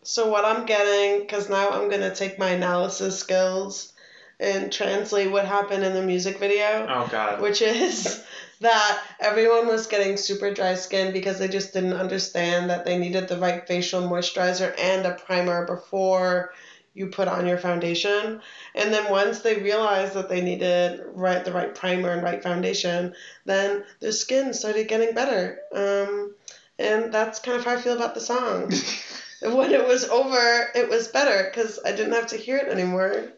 so 0.04 0.30
what 0.30 0.46
I'm 0.46 0.68
getting, 0.68 1.22
because 1.22 1.50
now 1.50 1.72
I'm 1.72 1.90
gonna 1.90 2.14
take 2.14 2.38
my 2.38 2.50
analysis 2.50 3.18
skills 3.18 3.94
and 4.40 4.72
translate 4.72 5.32
what 5.32 5.46
happened 5.46 5.84
in 5.84 5.94
the 5.94 6.04
music 6.04 6.38
video, 6.38 6.86
Oh 6.88 7.08
God. 7.12 7.42
which 7.42 7.64
is 7.64 8.24
that 8.62 9.02
everyone 9.20 9.66
was 9.68 9.88
getting 9.88 10.18
super 10.18 10.54
dry 10.54 10.76
skin 10.76 11.14
because 11.14 11.40
they 11.40 11.48
just 11.48 11.74
didn't 11.74 11.94
understand 11.94 12.70
that 12.70 12.86
they 12.86 13.00
needed 13.00 13.28
the 13.28 13.40
right 13.40 13.68
facial 13.68 14.04
moisturizer 14.04 14.72
and 14.78 15.08
a 15.08 15.16
primer 15.16 15.66
before 15.66 16.54
you 16.94 17.08
put 17.08 17.28
on 17.28 17.48
your 17.48 17.58
foundation. 17.58 18.42
And 18.76 18.94
then 18.94 19.10
once 19.10 19.40
they 19.40 19.62
realized 19.62 20.14
that 20.14 20.30
they 20.30 20.42
needed 20.42 21.02
right 21.14 21.44
the 21.44 21.54
right 21.54 21.74
primer 21.74 22.12
and 22.12 22.24
right 22.24 22.44
foundation, 22.44 23.14
then 23.46 23.84
their 24.00 24.12
skin 24.12 24.54
started 24.54 24.88
getting 24.88 25.16
better. 25.16 25.60
Um, 25.74 26.36
and 26.78 27.14
that's 27.14 27.40
kind 27.40 27.58
of 27.58 27.66
how 27.66 27.76
I 27.76 27.82
feel 27.82 27.96
about 27.96 28.16
the 28.16 28.22
song. 28.22 28.72
when 29.42 29.72
it 29.72 29.88
was 29.88 30.08
over, 30.08 30.70
it 30.76 30.88
was 30.90 31.08
better 31.08 31.50
because 31.50 31.80
I 31.84 31.92
didn't 31.92 32.14
have 32.14 32.28
to 32.28 32.38
hear 32.38 32.58
it 32.58 32.68
anymore. 32.68 33.32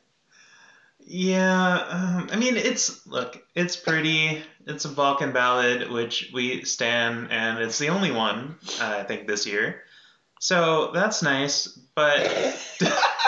Yeah, 1.06 1.78
um, 1.90 2.30
I 2.32 2.36
mean, 2.36 2.56
it's 2.58 3.06
look, 3.08 3.42
it's 3.56 3.76
pretty. 3.76 4.42
It's 4.66 4.86
a 4.86 4.90
Balkan 4.90 5.32
ballad, 5.32 5.90
which 5.92 6.32
we 6.34 6.64
stand, 6.64 7.28
and 7.32 7.60
it's 7.60 7.78
the 7.78 7.90
only 7.90 8.12
one 8.12 8.58
uh, 8.82 8.98
I 9.00 9.04
think 9.04 9.28
this 9.28 9.46
year. 9.46 9.82
So 10.40 10.92
that's 10.94 11.22
nice, 11.22 11.68
but 11.96 12.20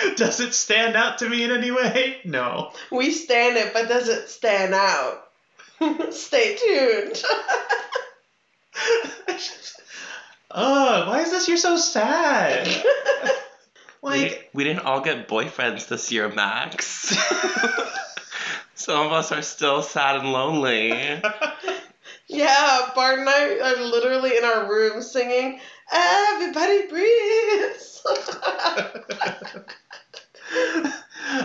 does 0.16 0.40
it 0.40 0.54
stand 0.54 0.96
out 0.96 1.18
to 1.18 1.28
me 1.28 1.44
in 1.44 1.50
any 1.50 1.70
way? 1.70 2.18
No. 2.24 2.72
We 2.90 3.10
stand 3.10 3.56
it, 3.56 3.72
but 3.72 3.88
does 3.88 4.08
it 4.08 4.28
stand 4.28 4.74
out? 4.74 5.24
Stay 6.10 6.56
tuned. 6.56 7.22
Oh, 10.50 11.08
why 11.08 11.20
is 11.20 11.30
this 11.30 11.46
year 11.46 11.58
so 11.58 11.76
sad? 11.76 12.66
We, 14.00 14.10
Like, 14.10 14.50
we 14.54 14.64
didn't 14.64 14.86
all 14.86 15.02
get 15.02 15.28
boyfriends 15.28 15.88
this 15.88 16.10
year, 16.10 16.28
Max. 16.30 17.14
Some 18.74 19.06
of 19.06 19.12
us 19.12 19.30
are 19.30 19.42
still 19.42 19.82
sad 19.82 20.16
and 20.16 20.32
lonely. 20.32 20.88
yeah, 22.28 22.90
Bart 22.94 23.18
and 23.18 23.28
I 23.28 23.58
are 23.58 23.84
literally 23.84 24.38
in 24.38 24.44
our 24.44 24.70
room 24.70 25.02
singing, 25.02 25.60
Everybody 25.92 26.86
breathes. 26.86 28.02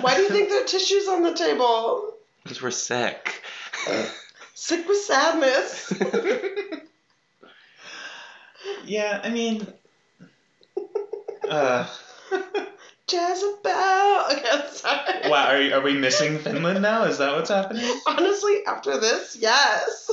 Why 0.03 0.15
do 0.15 0.21
you 0.21 0.29
think 0.29 0.49
there 0.49 0.61
are 0.63 0.65
tissues 0.65 1.07
on 1.07 1.23
the 1.23 1.33
table? 1.33 2.13
Because 2.43 2.61
we're 2.61 2.71
sick. 2.71 3.41
Sick 4.53 4.87
with 4.87 4.97
sadness. 4.97 5.93
yeah, 8.85 9.21
I 9.23 9.29
mean, 9.29 9.65
uh, 11.49 11.87
Jezebel. 13.09 14.25
Okay, 14.31 14.67
sorry. 14.71 15.29
wow, 15.29 15.47
are, 15.47 15.79
are 15.79 15.81
we 15.81 15.93
missing 15.93 16.39
Finland 16.39 16.81
now? 16.81 17.03
Is 17.05 17.17
that 17.19 17.35
what's 17.35 17.49
happening? 17.49 17.89
Honestly, 18.07 18.65
after 18.67 18.99
this, 18.99 19.37
yes. 19.39 20.11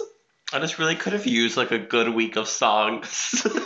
I 0.53 0.59
just 0.59 0.79
really 0.79 0.97
could 0.97 1.13
have 1.13 1.27
used 1.27 1.57
like 1.57 1.71
a 1.71 1.79
good 1.79 2.09
week 2.09 2.37
of 2.37 2.49
songs. 2.49 3.45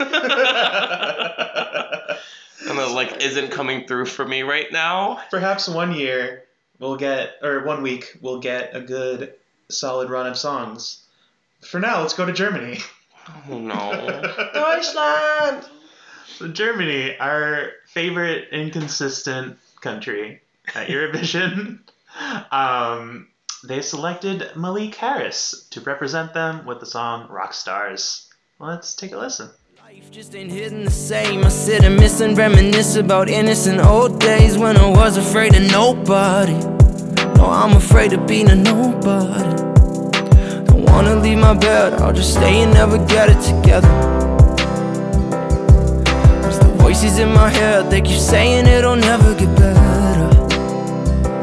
and 2.79 2.91
it 2.91 2.95
like 2.95 3.23
isn't 3.23 3.51
coming 3.51 3.87
through 3.87 4.07
for 4.07 4.27
me 4.27 4.43
right 4.43 4.71
now. 4.71 5.21
Perhaps 5.31 5.69
one 5.69 5.95
year 5.95 6.45
we'll 6.79 6.97
get, 6.97 7.37
or 7.43 7.65
one 7.65 7.83
week 7.83 8.17
we'll 8.21 8.41
get 8.41 8.75
a 8.75 8.81
good, 8.81 9.35
solid 9.69 10.11
run 10.11 10.27
of 10.27 10.37
songs. 10.37 11.03
For 11.61 11.81
now, 11.81 12.01
let's 12.01 12.15
go 12.15 12.27
to 12.27 12.33
Germany. 12.33 12.79
Oh 13.49 13.59
no. 13.59 14.21
Deutschland. 14.55 15.67
So 16.27 16.49
Germany, 16.49 17.17
our 17.19 17.71
favorite 17.87 18.49
inconsistent 18.51 19.59
country 19.81 20.43
at 20.75 20.89
Eurovision, 20.89 21.79
um, 22.53 23.29
they 23.63 23.81
selected 23.81 24.51
Malik 24.57 24.95
Harris 24.97 25.67
to 25.71 25.81
represent 25.81 26.35
them 26.35 26.67
with 26.67 26.81
the 26.81 26.87
song 26.87 27.29
Rock 27.31 27.55
Stars. 27.55 28.29
Let's 28.59 28.95
take 28.95 29.13
a 29.13 29.19
listen. 29.19 29.51
Life 29.95 30.11
just 30.11 30.35
ain't 30.35 30.51
the 30.51 30.91
same. 30.91 31.45
I 31.45 31.49
sit 31.49 31.85
and 31.85 31.95
miss 31.95 32.21
and 32.21 32.37
reminisce 32.37 32.97
about 32.97 33.29
innocent 33.29 33.79
old 33.79 34.19
days 34.19 34.59
when 34.59 34.77
I 34.77 34.89
was 34.89 35.17
afraid 35.17 35.55
of 35.55 35.71
nobody. 35.71 36.59
No, 37.37 37.45
I'm 37.47 37.77
afraid 37.77 38.13
of 38.13 38.27
being 38.27 38.51
a 38.51 38.57
nobody. 38.57 39.55
Don't 40.65 40.83
wanna 40.83 41.15
leave 41.15 41.39
my 41.39 41.55
bed, 41.55 41.93
I'll 42.01 42.13
just 42.13 42.33
stay 42.33 42.63
and 42.65 42.75
never 42.75 42.99
get 43.07 43.29
it 43.29 43.41
together. 43.41 43.87
Cause 46.43 46.59
the 46.59 46.75
voices 46.79 47.21
in 47.21 47.33
my 47.33 47.49
head, 47.49 47.89
they 47.89 48.01
keep 48.01 48.19
saying 48.19 48.67
it'll 48.67 48.97
never 48.97 49.33
get 49.37 49.55
better. 49.57 50.29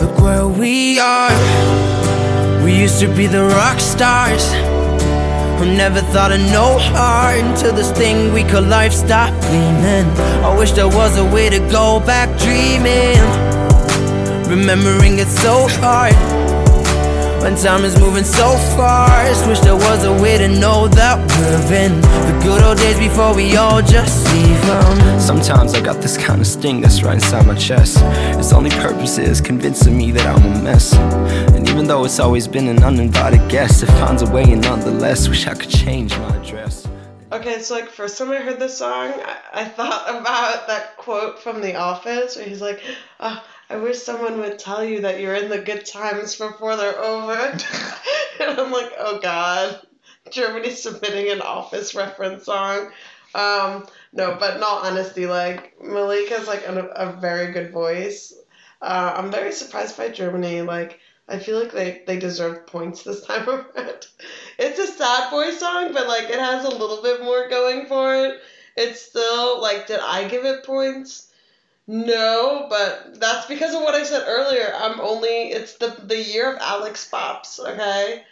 Look 0.01 0.19
where 0.19 0.47
we 0.49 0.99
are. 0.99 1.31
We 2.65 2.77
used 2.77 2.99
to 2.99 3.07
be 3.15 3.27
the 3.27 3.45
rock 3.45 3.79
stars. 3.79 4.51
Who 5.61 5.67
never 5.77 6.01
thought 6.01 6.31
of 6.31 6.39
no 6.39 6.79
heart 6.79 7.37
until 7.37 7.71
this 7.71 7.91
thing 7.91 8.33
we 8.33 8.43
call 8.43 8.63
life 8.63 8.91
stopped 8.91 9.39
gleaming. 9.41 10.07
I 10.43 10.57
wish 10.57 10.71
there 10.71 10.87
was 10.87 11.19
a 11.19 11.23
way 11.23 11.51
to 11.51 11.59
go 11.69 11.99
back 11.99 12.29
dreaming. 12.39 13.21
Remembering 14.49 15.19
it 15.19 15.27
so 15.27 15.67
hard. 15.67 16.15
When 17.41 17.55
time 17.55 17.83
is 17.83 17.99
moving 17.99 18.23
so 18.23 18.51
fast, 18.77 19.47
wish 19.47 19.59
there 19.61 19.75
was 19.75 20.03
a 20.03 20.13
way 20.21 20.37
to 20.37 20.47
know 20.47 20.87
that 20.89 21.17
we're 21.17 21.75
in 21.75 21.99
the 21.99 22.39
good 22.43 22.61
old 22.61 22.77
days 22.77 22.99
before 22.99 23.33
we 23.33 23.57
all 23.57 23.81
just 23.81 24.31
leave 24.31 24.69
'em. 24.69 25.19
Sometimes 25.19 25.73
I 25.73 25.81
got 25.81 26.01
this 26.01 26.17
kind 26.17 26.39
of 26.39 26.45
sting 26.45 26.81
that's 26.81 27.01
right 27.01 27.15
inside 27.15 27.47
my 27.47 27.55
chest. 27.55 27.97
Its 28.37 28.53
only 28.53 28.69
purpose 28.69 29.17
is 29.17 29.41
convincing 29.41 29.97
me 29.97 30.11
that 30.11 30.25
I'm 30.27 30.45
a 30.53 30.61
mess. 30.61 30.93
And 31.55 31.67
even 31.67 31.87
though 31.87 32.05
it's 32.05 32.19
always 32.19 32.47
been 32.47 32.67
an 32.67 32.83
uninvited 32.83 33.49
guest, 33.49 33.81
it 33.81 33.87
finds 33.99 34.21
a 34.21 34.27
way, 34.27 34.43
and 34.43 34.61
nonetheless, 34.61 35.27
wish 35.27 35.47
I 35.47 35.55
could 35.55 35.69
change 35.69 36.15
my 36.19 36.35
address. 36.35 36.87
Okay, 37.31 37.59
so 37.61 37.73
like 37.73 37.89
first 37.89 38.17
time 38.17 38.29
I 38.31 38.37
heard 38.37 38.59
this 38.59 38.77
song, 38.77 39.13
I, 39.53 39.61
I 39.61 39.63
thought 39.63 40.03
about 40.09 40.67
that 40.67 40.97
quote 40.97 41.39
from 41.41 41.61
The 41.61 41.75
Office 41.75 42.35
where 42.35 42.45
he's 42.45 42.61
like, 42.61 42.81
oh, 43.19 43.41
"I 43.71 43.77
wish 43.77 43.99
someone 43.99 44.39
would 44.39 44.59
tell 44.59 44.83
you 44.83 45.01
that 45.01 45.19
you're 45.19 45.35
in 45.35 45.49
the 45.49 45.61
good 45.61 45.85
times 45.85 46.35
before 46.35 46.75
they're 46.75 46.99
over." 46.99 47.33
and 48.39 48.59
I'm 48.59 48.71
like, 48.71 48.91
"Oh 48.97 49.19
God, 49.19 49.79
Germany 50.29 50.71
submitting 50.71 51.31
an 51.31 51.41
Office 51.41 51.95
reference 51.95 52.45
song." 52.45 52.91
Um, 53.33 53.87
no, 54.11 54.35
but 54.39 54.61
all 54.61 54.79
honesty, 54.79 55.25
like 55.25 55.81
Malik 55.81 56.29
has 56.29 56.47
like 56.47 56.65
a, 56.67 56.85
a 56.95 57.13
very 57.13 57.53
good 57.53 57.71
voice. 57.71 58.33
Uh, 58.81 59.13
I'm 59.15 59.31
very 59.31 59.51
surprised 59.51 59.95
by 59.95 60.09
Germany. 60.09 60.61
Like, 60.61 60.99
I 61.27 61.39
feel 61.39 61.57
like 61.59 61.71
they, 61.71 62.03
they 62.05 62.17
deserve 62.17 62.67
points 62.67 63.03
this 63.03 63.25
time 63.25 63.47
around. 63.49 64.07
It's 64.57 64.79
a 64.79 64.87
sad 64.87 65.31
boy 65.31 65.51
song, 65.51 65.93
but 65.93 66.07
like 66.07 66.25
it 66.29 66.39
has 66.39 66.65
a 66.65 66.69
little 66.69 67.01
bit 67.01 67.21
more 67.21 67.47
going 67.47 67.85
for 67.85 68.13
it. 68.13 68.41
It's 68.75 69.01
still 69.01 69.61
like, 69.61 69.87
did 69.87 69.99
I 69.99 70.27
give 70.27 70.43
it 70.43 70.65
points? 70.65 71.30
No, 71.87 72.67
but 72.69 73.19
that's 73.19 73.47
because 73.47 73.73
of 73.73 73.81
what 73.81 73.95
I 73.95 74.03
said 74.03 74.23
earlier. 74.27 74.71
I'm 74.75 74.99
only 74.99 75.51
it's 75.51 75.75
the 75.75 75.95
the 76.03 76.21
year 76.21 76.53
of 76.53 76.59
Alex 76.61 77.05
Pops. 77.05 77.59
Okay, 77.59 78.23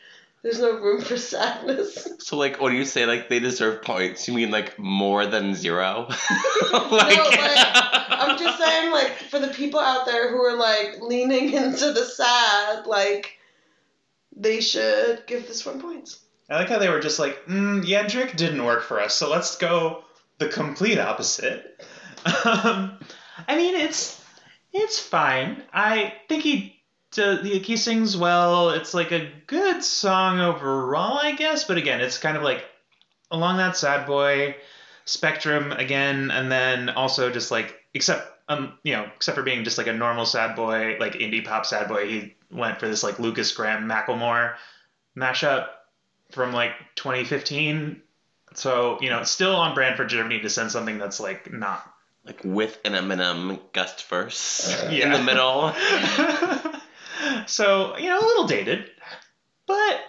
there's 0.44 0.60
no 0.60 0.79
room 0.79 1.01
for 1.01 1.18
sadness. 1.18 2.08
So 2.20 2.38
like, 2.38 2.62
when 2.62 2.75
you 2.75 2.86
say 2.86 3.08
like 3.08 3.27
they 3.27 3.39
deserve 3.39 3.82
points, 3.82 4.27
you 4.27 4.36
mean 4.36 4.51
like 4.51 4.77
more 4.77 5.25
than 5.25 5.56
zero? 5.56 6.06
like, 6.72 7.18
No, 7.18 7.24
like, 7.24 7.68
I'm 8.10 8.38
just 8.38 8.60
saying, 8.60 8.91
like, 8.91 9.13
for 9.13 9.39
the 9.39 9.48
people 9.48 9.79
out 9.79 10.06
there 10.06 10.29
who 10.29 10.38
are 10.44 10.56
like 10.56 11.01
leaning 11.01 11.51
into 11.53 11.91
the 11.91 12.06
sad, 12.06 12.86
like, 12.86 13.39
they 14.36 14.62
should 14.62 15.24
give 15.25 15.48
this 15.48 15.65
one 15.65 15.82
points. 15.82 16.20
I 16.50 16.58
like 16.58 16.70
how 16.70 16.77
they 16.77 16.89
were 16.89 17.00
just 17.00 17.18
like, 17.18 17.46
mm, 17.46 17.84
Jendrik 17.84 18.36
didn't 18.36 18.63
work 18.63 18.84
for 18.84 19.00
us, 19.00 19.15
so 19.15 19.29
let's 19.32 19.58
go 19.58 20.03
the 20.38 20.50
complete 20.50 21.00
opposite. 21.00 21.84
Um, 22.46 23.00
I 23.48 23.55
mean, 23.55 23.75
it's 23.75 24.24
it's 24.74 25.00
fine. 25.00 25.63
I 25.74 26.13
think 26.27 26.43
he 26.43 26.81
does, 27.12 27.46
he, 27.46 27.77
sings 27.77 28.15
well. 28.15 28.69
It's 28.69 28.93
like 28.93 29.12
a 29.12 29.31
good 29.48 29.84
song 29.84 30.39
overall, 30.39 31.17
I 31.17 31.34
guess. 31.34 31.63
But 31.63 31.77
again, 31.77 32.01
it's 32.01 32.17
kind 32.17 32.38
of 32.38 32.43
like 32.43 32.63
along 33.31 33.58
that 33.58 33.77
sad 33.77 34.05
boy 34.05 34.55
spectrum 35.05 35.72
again, 35.72 36.31
and 36.31 36.51
then 36.51 36.89
also 36.89 37.31
just 37.31 37.51
like 37.51 37.75
except 37.93 38.31
um 38.48 38.77
you 38.84 38.93
know 38.93 39.10
except 39.15 39.36
for 39.36 39.43
being 39.43 39.63
just 39.63 39.77
like 39.77 39.88
a 39.88 39.93
normal 39.93 40.25
sad 40.25 40.55
boy, 40.55 40.98
like 41.00 41.13
indie 41.13 41.43
pop 41.46 41.65
sad 41.65 41.88
boy, 41.88 42.08
he 42.08 42.36
went 42.51 42.79
for 42.79 42.88
this 42.88 43.03
like 43.03 43.19
Lukas 43.19 43.51
Graham 43.51 43.88
Macklemore 43.88 44.55
mashup 45.18 45.68
from 46.31 46.53
like 46.53 46.72
2015. 46.96 48.01
So, 48.55 48.98
you 49.01 49.09
know, 49.09 49.24
still 49.24 49.55
on 49.55 49.75
brand 49.75 49.96
for 49.96 50.05
Germany 50.05 50.40
to 50.42 50.50
send 50.50 50.72
something 50.72 50.98
that's 50.98 51.20
like 51.20 51.51
not. 51.51 51.88
Like 52.25 52.42
with 52.44 52.79
an 52.86 52.94
Eminem 52.94 53.60
guest 53.74 54.08
verse 54.08 54.70
uh, 54.84 54.88
in 54.88 54.94
Yeah. 54.94 55.18
the 55.18 55.24
middle. 55.24 55.74
so, 57.48 57.98
you 57.98 58.08
know, 58.10 58.20
a 58.20 58.25
little 58.25 58.48
dated. 58.48 58.90
But 59.68 60.00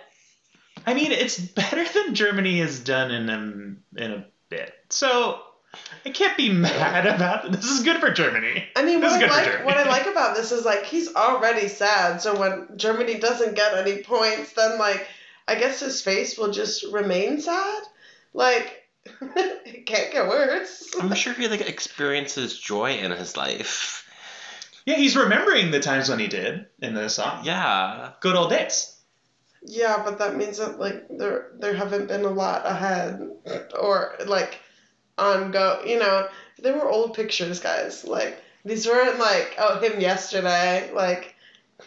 I 0.87 0.95
mean, 0.95 1.13
it's 1.13 1.39
better 1.39 1.85
than 1.85 2.15
Germany 2.15 2.61
has 2.61 2.81
done 2.81 3.11
in 3.11 3.29
a, 3.29 4.03
in 4.05 4.13
a 4.13 4.27
bit. 4.49 4.73
So, 4.89 5.41
I 6.05 6.11
can't 6.11 6.37
be 6.37 6.51
mad 6.53 7.07
about 7.07 7.45
it. 7.45 7.53
This 7.53 7.67
is 7.71 7.83
good 7.85 7.99
for 8.01 8.11
Germany. 8.11 8.65
I 8.75 8.83
mean, 8.85 9.01
This 9.01 9.13
what 9.13 9.23
is 9.23 9.31
I 9.31 9.43
like 9.45 9.65
what 9.65 9.77
I 9.77 9.89
like 9.89 10.07
about 10.11 10.35
this 10.35 10.51
is 10.51 10.65
like 10.65 10.85
he's 10.85 11.15
already 11.15 11.69
sad, 11.69 12.21
so 12.21 12.39
when 12.39 12.77
Germany 12.77 13.19
doesn't 13.21 13.55
get 13.55 13.75
any 13.75 14.03
points, 14.03 14.53
then 14.55 14.79
like 14.79 15.07
I 15.47 15.55
guess 15.57 15.79
his 15.81 16.01
face 16.03 16.37
will 16.37 16.51
just 16.51 16.85
remain 16.93 17.41
sad. 17.41 17.83
Like 18.35 18.80
it 19.21 19.87
can't 19.87 20.13
get 20.13 20.29
worse. 20.29 20.91
I'm 20.99 21.15
sure 21.15 21.33
he 21.33 21.49
like 21.49 21.69
experiences 21.69 22.59
joy 22.59 22.99
in 22.99 23.11
his 23.11 23.37
life. 23.37 24.09
Yeah, 24.87 24.97
he's 24.97 25.17
remembering 25.17 25.71
the 25.71 25.81
times 25.81 26.09
when 26.09 26.19
he 26.19 26.27
did 26.27 26.67
in 26.81 26.95
the 26.95 27.09
song. 27.09 27.45
Yeah. 27.45 28.13
Good 28.21 28.35
old 28.35 28.51
days. 28.51 28.97
Yeah, 29.63 30.03
but 30.05 30.19
that 30.19 30.37
means 30.37 30.59
that 30.59 30.81
like 30.81 31.07
there 31.11 31.51
there 31.59 31.75
haven't 31.75 32.09
been 32.09 32.25
a 32.25 32.31
lot 32.31 32.65
ahead 32.65 33.21
or 33.79 34.17
like 34.27 34.59
on 35.19 35.51
go. 35.51 35.83
You 35.85 35.99
know, 35.99 36.29
they 36.63 36.73
were 36.73 36.89
old 36.89 37.15
pictures, 37.15 37.61
guys. 37.61 38.05
Like 38.05 38.43
these 38.65 38.87
weren't 38.87 39.19
like 39.19 39.55
oh 39.59 39.81
him 39.81 40.01
yesterday. 40.01 40.91
Like 40.95 41.35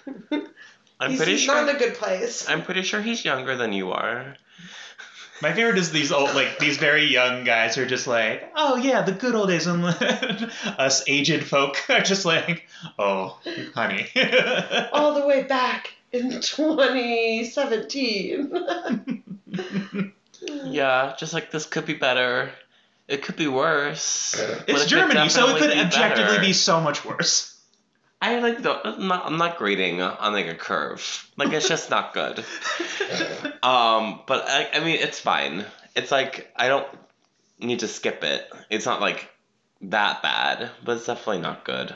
I'm 0.99 1.09
he's, 1.09 1.17
pretty 1.17 1.31
he's 1.31 1.41
sure 1.41 1.55
not 1.55 1.69
in 1.69 1.75
a 1.75 1.79
good 1.79 1.95
place. 1.95 2.47
I'm 2.47 2.61
pretty 2.61 2.83
sure 2.83 3.01
he's 3.01 3.25
younger 3.25 3.57
than 3.57 3.73
you 3.73 3.91
are. 3.91 4.35
My 5.41 5.53
favorite 5.53 5.77
is 5.77 5.91
these 5.91 6.11
old, 6.11 6.33
like 6.35 6.59
these 6.59 6.77
very 6.77 7.05
young 7.05 7.43
guys 7.43 7.75
who 7.75 7.83
are 7.83 7.87
just 7.87 8.07
like, 8.07 8.51
oh 8.55 8.77
yeah, 8.77 9.01
the 9.01 9.11
good 9.11 9.35
old 9.35 9.49
days, 9.49 9.67
and 9.67 9.83
us 10.77 11.03
aged 11.07 11.43
folk 11.45 11.77
are 11.89 12.01
just 12.01 12.25
like, 12.25 12.67
oh, 12.99 13.39
honey. 13.73 14.07
all 14.91 15.15
the 15.15 15.25
way 15.25 15.43
back 15.43 15.93
in 16.11 16.41
2017. 16.41 19.23
Yeah, 20.65 21.15
just 21.17 21.33
like 21.33 21.51
this 21.51 21.65
could 21.65 21.85
be 21.85 21.93
better. 21.93 22.51
It 23.07 23.23
could 23.23 23.35
be 23.35 23.47
worse. 23.47 24.35
but 24.35 24.63
it's 24.67 24.81
could 24.81 24.89
Germany, 24.89 25.29
so 25.29 25.55
it 25.55 25.59
could 25.59 25.71
be 25.71 25.79
objectively 25.79 26.35
better. 26.35 26.41
be 26.41 26.53
so 26.53 26.81
much 26.81 27.05
worse. 27.05 27.52
I 28.23 28.39
like 28.39 28.61
the 28.61 28.87
I'm 28.87 29.09
not, 29.09 29.25
I'm 29.25 29.37
not 29.37 29.57
grading 29.57 30.01
on 30.01 30.31
like 30.31 30.47
a 30.47 30.55
curve. 30.55 31.29
Like 31.35 31.51
it's 31.51 31.67
just 31.67 31.89
not 31.89 32.13
good. 32.13 32.43
Um, 33.63 34.19
but 34.27 34.43
I, 34.49 34.69
I 34.73 34.79
mean 34.83 34.97
it's 34.99 35.21
fine. 35.21 35.65
It's 35.95 36.11
like 36.11 36.51
I 36.55 36.67
don't 36.67 36.87
need 37.59 37.79
to 37.79 37.87
skip 37.87 38.23
it. 38.23 38.45
It's 38.69 38.85
not 38.85 38.99
like 38.99 39.29
that 39.83 40.21
bad, 40.21 40.69
but 40.83 40.97
it's 40.97 41.05
definitely 41.05 41.39
not 41.39 41.63
good. 41.63 41.95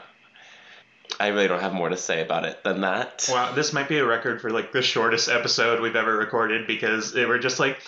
I 1.19 1.27
really 1.27 1.47
don't 1.47 1.59
have 1.61 1.73
more 1.73 1.89
to 1.89 1.97
say 1.97 2.21
about 2.21 2.45
it 2.45 2.63
than 2.63 2.81
that. 2.81 3.27
Wow, 3.29 3.53
this 3.53 3.73
might 3.73 3.89
be 3.89 3.97
a 3.97 4.05
record 4.05 4.39
for 4.41 4.49
like 4.49 4.71
the 4.71 4.81
shortest 4.81 5.27
episode 5.29 5.81
we've 5.81 5.95
ever 5.95 6.15
recorded 6.15 6.67
because 6.67 7.11
they 7.11 7.25
were 7.25 7.39
just 7.39 7.59
like, 7.59 7.81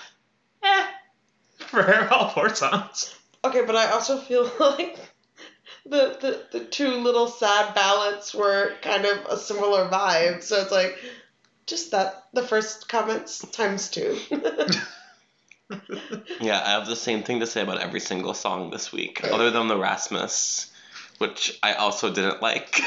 eh, 0.64 0.88
for 1.58 2.08
all 2.10 2.30
four 2.30 2.54
songs. 2.56 3.16
okay, 3.44 3.64
but 3.66 3.76
I 3.78 3.92
also 3.92 4.18
feel 4.18 4.50
like 4.60 4.98
the, 5.86 6.18
the, 6.52 6.60
the 6.60 6.66
two 6.66 6.96
little 6.96 7.28
sad 7.28 7.74
ballads 7.74 8.34
were 8.34 8.74
kind 8.82 9.06
of 9.06 9.26
a 9.30 9.38
similar 9.38 9.88
vibe. 9.90 10.44
So 10.44 10.62
it's 10.62 10.72
like 10.72 10.98
just 11.66 11.92
that, 11.92 12.26
the 12.34 12.44
first 12.44 12.90
comments 12.90 13.40
times 13.52 13.90
two. 13.90 14.18
Yeah, 16.42 16.62
I 16.66 16.72
have 16.72 16.88
the 16.88 16.96
same 16.96 17.24
thing 17.24 17.42
to 17.42 17.48
say 17.48 17.62
about 17.62 17.80
every 17.80 18.00
single 18.00 18.34
song 18.34 18.72
this 18.72 18.92
week, 18.92 19.24
other 19.24 19.52
than 19.52 19.68
the 19.68 19.78
Rasmus, 19.78 20.72
which 21.18 21.60
I 21.62 21.74
also 21.74 22.14
didn't 22.14 22.42
like. 22.42 22.80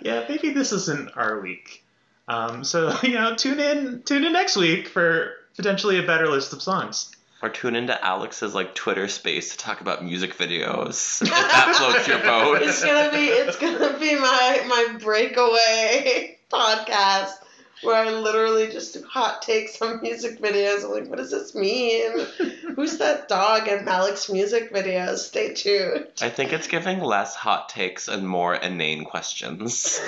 yeah, 0.00 0.24
maybe 0.28 0.50
this 0.50 0.72
isn't 0.72 1.16
our 1.16 1.40
week. 1.40 1.84
Um, 2.26 2.64
so 2.64 2.96
you 3.02 3.14
know, 3.14 3.34
tune 3.36 3.60
in, 3.60 4.02
tune 4.02 4.24
in 4.24 4.32
next 4.32 4.56
week 4.56 4.88
for 4.88 5.32
potentially 5.56 5.98
a 5.98 6.06
better 6.06 6.28
list 6.28 6.52
of 6.52 6.62
songs. 6.62 7.10
Or 7.40 7.48
tune 7.48 7.76
into 7.76 8.04
Alex's 8.04 8.54
like 8.54 8.74
Twitter 8.74 9.06
space 9.06 9.52
to 9.52 9.56
talk 9.58 9.80
about 9.80 10.04
music 10.04 10.36
videos. 10.36 11.22
If 11.22 11.30
that 11.30 11.74
floats 11.76 12.08
your 12.08 12.18
boat. 12.18 12.62
it's 12.62 12.84
gonna 12.84 13.12
be 13.12 13.26
it's 13.26 13.56
gonna 13.56 13.98
be 13.98 14.14
my 14.16 14.64
my 14.66 14.98
breakaway 14.98 16.38
podcast 16.50 17.34
where 17.82 17.94
I 17.94 18.10
literally 18.10 18.66
just 18.72 18.94
do 18.94 19.04
hot 19.04 19.42
takes 19.42 19.80
on 19.80 20.02
music 20.02 20.40
videos. 20.40 20.84
I'm 20.84 20.90
like, 20.90 21.08
what 21.08 21.18
does 21.18 21.30
this 21.30 21.54
mean? 21.54 22.26
Who's 22.74 22.98
that 22.98 23.28
dog 23.28 23.68
in 23.68 23.84
Malik's 23.84 24.28
music 24.28 24.72
videos? 24.72 25.18
Stay 25.18 25.54
tuned. 25.54 26.08
I 26.20 26.30
think 26.30 26.52
it's 26.52 26.66
giving 26.66 27.00
less 27.00 27.36
hot 27.36 27.68
takes 27.68 28.08
and 28.08 28.26
more 28.26 28.56
inane 28.56 29.04
questions. 29.04 30.00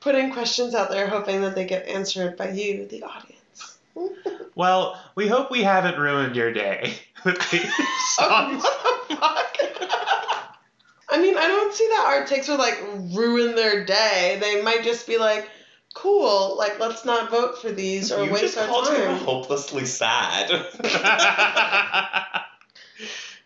Putting 0.00 0.30
questions 0.32 0.74
out 0.74 0.90
there, 0.90 1.08
hoping 1.08 1.40
that 1.40 1.54
they 1.54 1.64
get 1.64 1.86
answered 1.88 2.36
by 2.36 2.50
you, 2.50 2.86
the 2.86 3.02
audience. 3.02 3.78
Well, 4.56 5.00
we 5.14 5.28
hope 5.28 5.50
we 5.50 5.62
haven't 5.62 5.98
ruined 5.98 6.34
your 6.34 6.52
day 6.52 6.94
with 7.24 7.38
these 7.50 7.72
songs. 8.16 8.62
Oh, 8.66 9.06
what 9.06 9.08
the 9.08 9.16
fuck? 9.16 10.56
I 11.08 11.20
mean, 11.20 11.36
I 11.36 11.46
don't 11.46 11.72
see 11.72 11.86
that 11.88 12.04
art 12.06 12.26
takes 12.26 12.48
would 12.48 12.58
like 12.58 12.80
ruin 13.14 13.54
their 13.54 13.84
day. 13.84 14.38
They 14.40 14.62
might 14.62 14.82
just 14.82 15.06
be 15.06 15.18
like, 15.18 15.48
cool. 15.94 16.56
Like, 16.58 16.80
let's 16.80 17.04
not 17.04 17.30
vote 17.30 17.60
for 17.60 17.70
these 17.70 18.10
or 18.10 18.24
you 18.24 18.32
waste 18.32 18.54
just 18.54 18.58
our 18.58 18.66
called 18.66 18.88
him 18.88 19.16
hopelessly 19.18 19.84
sad. 19.84 20.50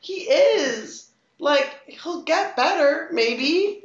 He 0.01 0.23
is. 0.23 1.09
Like, 1.38 1.70
he'll 1.87 2.23
get 2.23 2.57
better, 2.57 3.09
maybe. 3.12 3.83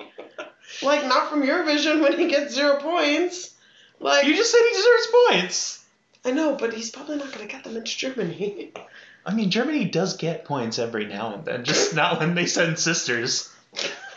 like, 0.82 1.06
not 1.06 1.30
from 1.30 1.44
Eurovision 1.44 2.02
when 2.02 2.18
he 2.18 2.28
gets 2.28 2.56
zero 2.56 2.78
points. 2.78 3.54
Like, 4.00 4.26
you 4.26 4.36
just 4.36 4.52
said 4.52 4.62
he 4.62 4.76
deserves 4.76 5.08
points. 5.30 5.85
I 6.26 6.32
know, 6.32 6.56
but 6.56 6.74
he's 6.74 6.90
probably 6.92 7.18
not 7.18 7.32
going 7.32 7.48
to 7.48 7.52
get 7.54 7.64
them 7.64 7.78
into 7.78 7.96
Germany. 7.98 8.72
I 9.26 9.34
mean, 9.34 9.50
Germany 9.52 9.86
does 9.86 10.18
get 10.18 10.46
points 10.46 10.78
every 10.80 11.06
now 11.06 11.34
and 11.34 11.46
then, 11.46 11.64
just 11.64 11.96
not 11.96 12.20
when 12.20 12.36
they 12.36 12.46
send 12.46 12.78
sisters 12.80 13.52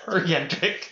or 0.07 0.21
Jendrik. 0.21 0.83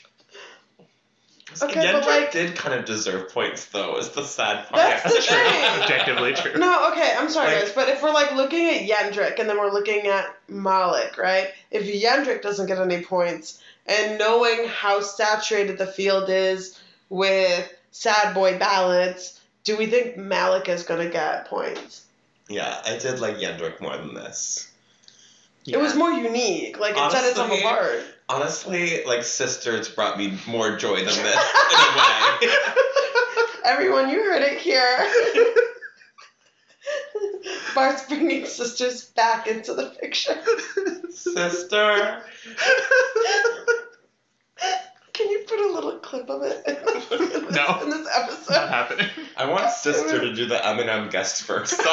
Okay, 1.63 1.75
but 1.91 2.03
Jendrik 2.03 2.07
like- 2.07 2.33
did 2.33 2.55
kind 2.55 2.79
of 2.79 2.85
deserve 2.85 3.31
points, 3.33 3.65
though, 3.67 3.97
is 3.97 4.11
the 4.11 4.23
sad 4.25 4.67
part. 4.69 4.75
That's 4.75 5.03
the 5.05 5.23
True, 5.23 5.37
thing. 5.51 5.83
objectively 5.83 6.35
true. 6.35 6.61
No, 6.61 6.91
okay, 6.93 7.15
I'm 7.17 7.31
sorry, 7.31 7.55
Like- 7.55 7.63
guys, 7.65 7.73
but 7.73 7.89
if 7.89 8.03
we're 8.03 8.13
like 8.13 8.35
looking 8.35 8.67
at 8.69 8.83
Jendrik 8.87 9.39
and 9.39 9.49
then 9.49 9.57
we're 9.59 9.73
looking 9.73 10.07
at 10.07 10.27
Malik, 10.49 11.17
right? 11.17 11.49
If 11.71 11.85
Jendrik 11.85 12.43
doesn't 12.43 12.67
get 12.67 12.79
any 12.79 13.03
points, 13.03 13.59
and 13.87 14.19
knowing 14.19 14.69
how 14.69 15.01
saturated 15.01 15.79
the 15.79 15.87
field 15.87 16.29
is 16.29 16.79
with 17.09 17.73
sad 17.91 18.35
boy 18.35 18.59
ballads, 18.59 19.41
do 19.67 19.77
we 19.77 19.87
think 19.87 20.17
Malik 20.17 20.69
is 20.69 20.85
gonna 20.85 21.11
get 21.11 21.49
points? 21.49 22.05
Yeah, 22.49 22.81
I 22.87 22.97
did 22.97 23.19
like 23.19 23.39
Jendrik 23.39 23.81
more 23.81 23.97
than 23.97 24.15
this. 24.15 24.71
It 25.67 25.79
was 25.79 25.97
more 25.97 26.13
unique. 26.13 26.79
Like 26.79 26.97
it 26.97 27.11
set 27.11 27.25
itself 27.25 27.51
Honestly, 27.51 27.67
apart. 27.67 28.05
Honestly, 28.29 29.05
like 29.05 29.25
Sisters 29.25 29.89
brought 29.89 30.17
me 30.17 30.39
more 30.47 30.77
joy 30.77 30.99
than 30.99 31.07
this 31.07 31.17
in 31.17 31.25
a 31.25 31.29
way. 31.99 32.53
Everyone, 33.65 34.09
you 34.09 34.23
heard 34.23 34.43
it 34.43 34.59
here. 34.59 35.13
Bart's 37.75 38.07
bringing 38.07 38.47
sisters 38.47 39.07
back 39.07 39.49
into 39.49 39.75
the 39.75 39.87
picture. 39.87 40.41
Sister. 41.11 42.23
Can 45.13 45.29
you 45.31 45.45
put 45.49 45.59
a 45.59 45.66
little 45.77 45.99
clip 46.01 46.29
of 46.29 46.43
it 46.43 46.63
in 46.67 46.75
this, 46.75 47.11
No. 47.53 47.81
in 47.83 47.91
this 47.91 48.49
Not 48.51 48.69
happening. 48.69 49.09
I 49.37 49.49
want 49.51 49.71
Sister 49.71 50.21
to 50.21 50.35
do 50.35 50.47
the 50.47 50.57
Eminem 50.57 51.11
guest 51.11 51.43
first. 51.45 51.81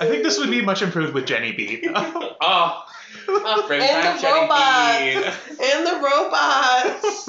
I 0.00 0.06
think 0.06 0.22
this 0.22 0.38
would 0.38 0.50
be 0.50 0.62
much 0.62 0.80
improved 0.82 1.12
with 1.12 1.26
Jenny 1.26 1.52
B. 1.52 1.88
oh, 1.92 2.84
bring 3.66 3.80
and 3.80 3.90
back 3.90 4.16
the 4.16 4.22
Jenny 4.22 4.40
robots. 4.40 5.48
B. 5.48 5.64
And 5.64 5.86
the 5.86 5.96
robots. 6.00 7.24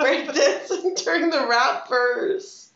break 0.00 0.28
Breakdancing 0.28 1.04
during 1.04 1.30
the 1.30 1.46
rap 1.46 1.88
verse. 1.88 2.70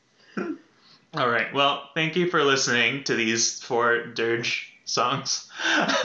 All 1.14 1.28
right. 1.28 1.52
Well, 1.54 1.88
thank 1.94 2.16
you 2.16 2.28
for 2.30 2.42
listening 2.42 3.04
to 3.04 3.14
these 3.14 3.62
four 3.62 4.04
dirge 4.06 4.72
songs 4.84 5.50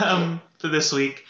um, 0.00 0.40
for 0.58 0.68
this 0.68 0.92
week. 0.92 1.24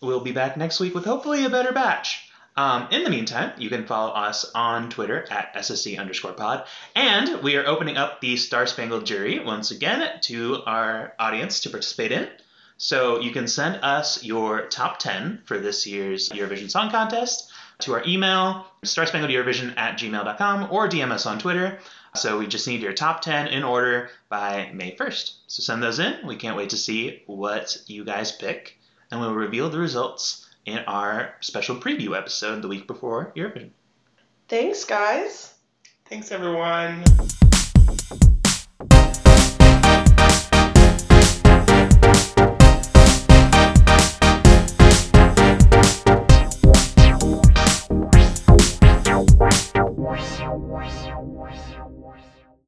We'll 0.00 0.20
be 0.20 0.32
back 0.32 0.56
next 0.56 0.78
week 0.78 0.94
with 0.94 1.04
hopefully 1.04 1.44
a 1.44 1.50
better 1.50 1.72
batch. 1.72 2.30
Um, 2.56 2.88
in 2.90 3.04
the 3.04 3.10
meantime, 3.10 3.52
you 3.58 3.68
can 3.68 3.86
follow 3.86 4.12
us 4.12 4.48
on 4.54 4.90
Twitter 4.90 5.26
at 5.30 5.54
SSC 5.54 5.98
underscore 5.98 6.32
pod. 6.32 6.66
And 6.94 7.42
we 7.42 7.56
are 7.56 7.66
opening 7.66 7.96
up 7.96 8.20
the 8.20 8.36
Star 8.36 8.66
Spangled 8.66 9.06
Jury 9.06 9.38
once 9.38 9.70
again 9.70 10.20
to 10.22 10.62
our 10.66 11.14
audience 11.18 11.60
to 11.60 11.70
participate 11.70 12.12
in. 12.12 12.28
So 12.76 13.20
you 13.20 13.32
can 13.32 13.48
send 13.48 13.80
us 13.82 14.22
your 14.22 14.66
top 14.66 15.00
10 15.00 15.42
for 15.46 15.58
this 15.58 15.84
year's 15.84 16.28
Eurovision 16.28 16.70
Song 16.70 16.90
Contest 16.90 17.50
to 17.80 17.94
our 17.94 18.04
email, 18.06 18.66
starspangledeurovision 18.84 19.76
at 19.76 19.98
gmail.com, 19.98 20.68
or 20.70 20.88
DM 20.88 21.10
us 21.10 21.26
on 21.26 21.40
Twitter. 21.40 21.78
So 22.14 22.38
we 22.38 22.46
just 22.46 22.68
need 22.68 22.82
your 22.82 22.92
top 22.92 23.20
10 23.20 23.48
in 23.48 23.64
order 23.64 24.10
by 24.28 24.70
May 24.72 24.94
1st. 24.94 25.32
So 25.48 25.62
send 25.62 25.82
those 25.82 25.98
in. 25.98 26.24
We 26.24 26.36
can't 26.36 26.56
wait 26.56 26.70
to 26.70 26.76
see 26.76 27.22
what 27.26 27.76
you 27.86 28.04
guys 28.04 28.32
pick. 28.32 28.77
And 29.10 29.20
we'll 29.20 29.34
reveal 29.34 29.70
the 29.70 29.78
results 29.78 30.48
in 30.66 30.78
our 30.80 31.34
special 31.40 31.76
preview 31.76 32.16
episode 32.16 32.62
the 32.62 32.68
week 32.68 32.86
before 32.86 33.32
Eurovision. 33.34 33.70
Thanks, 34.48 34.84
guys. 34.84 35.54
Thanks, 36.06 36.30
everyone. 36.30 37.04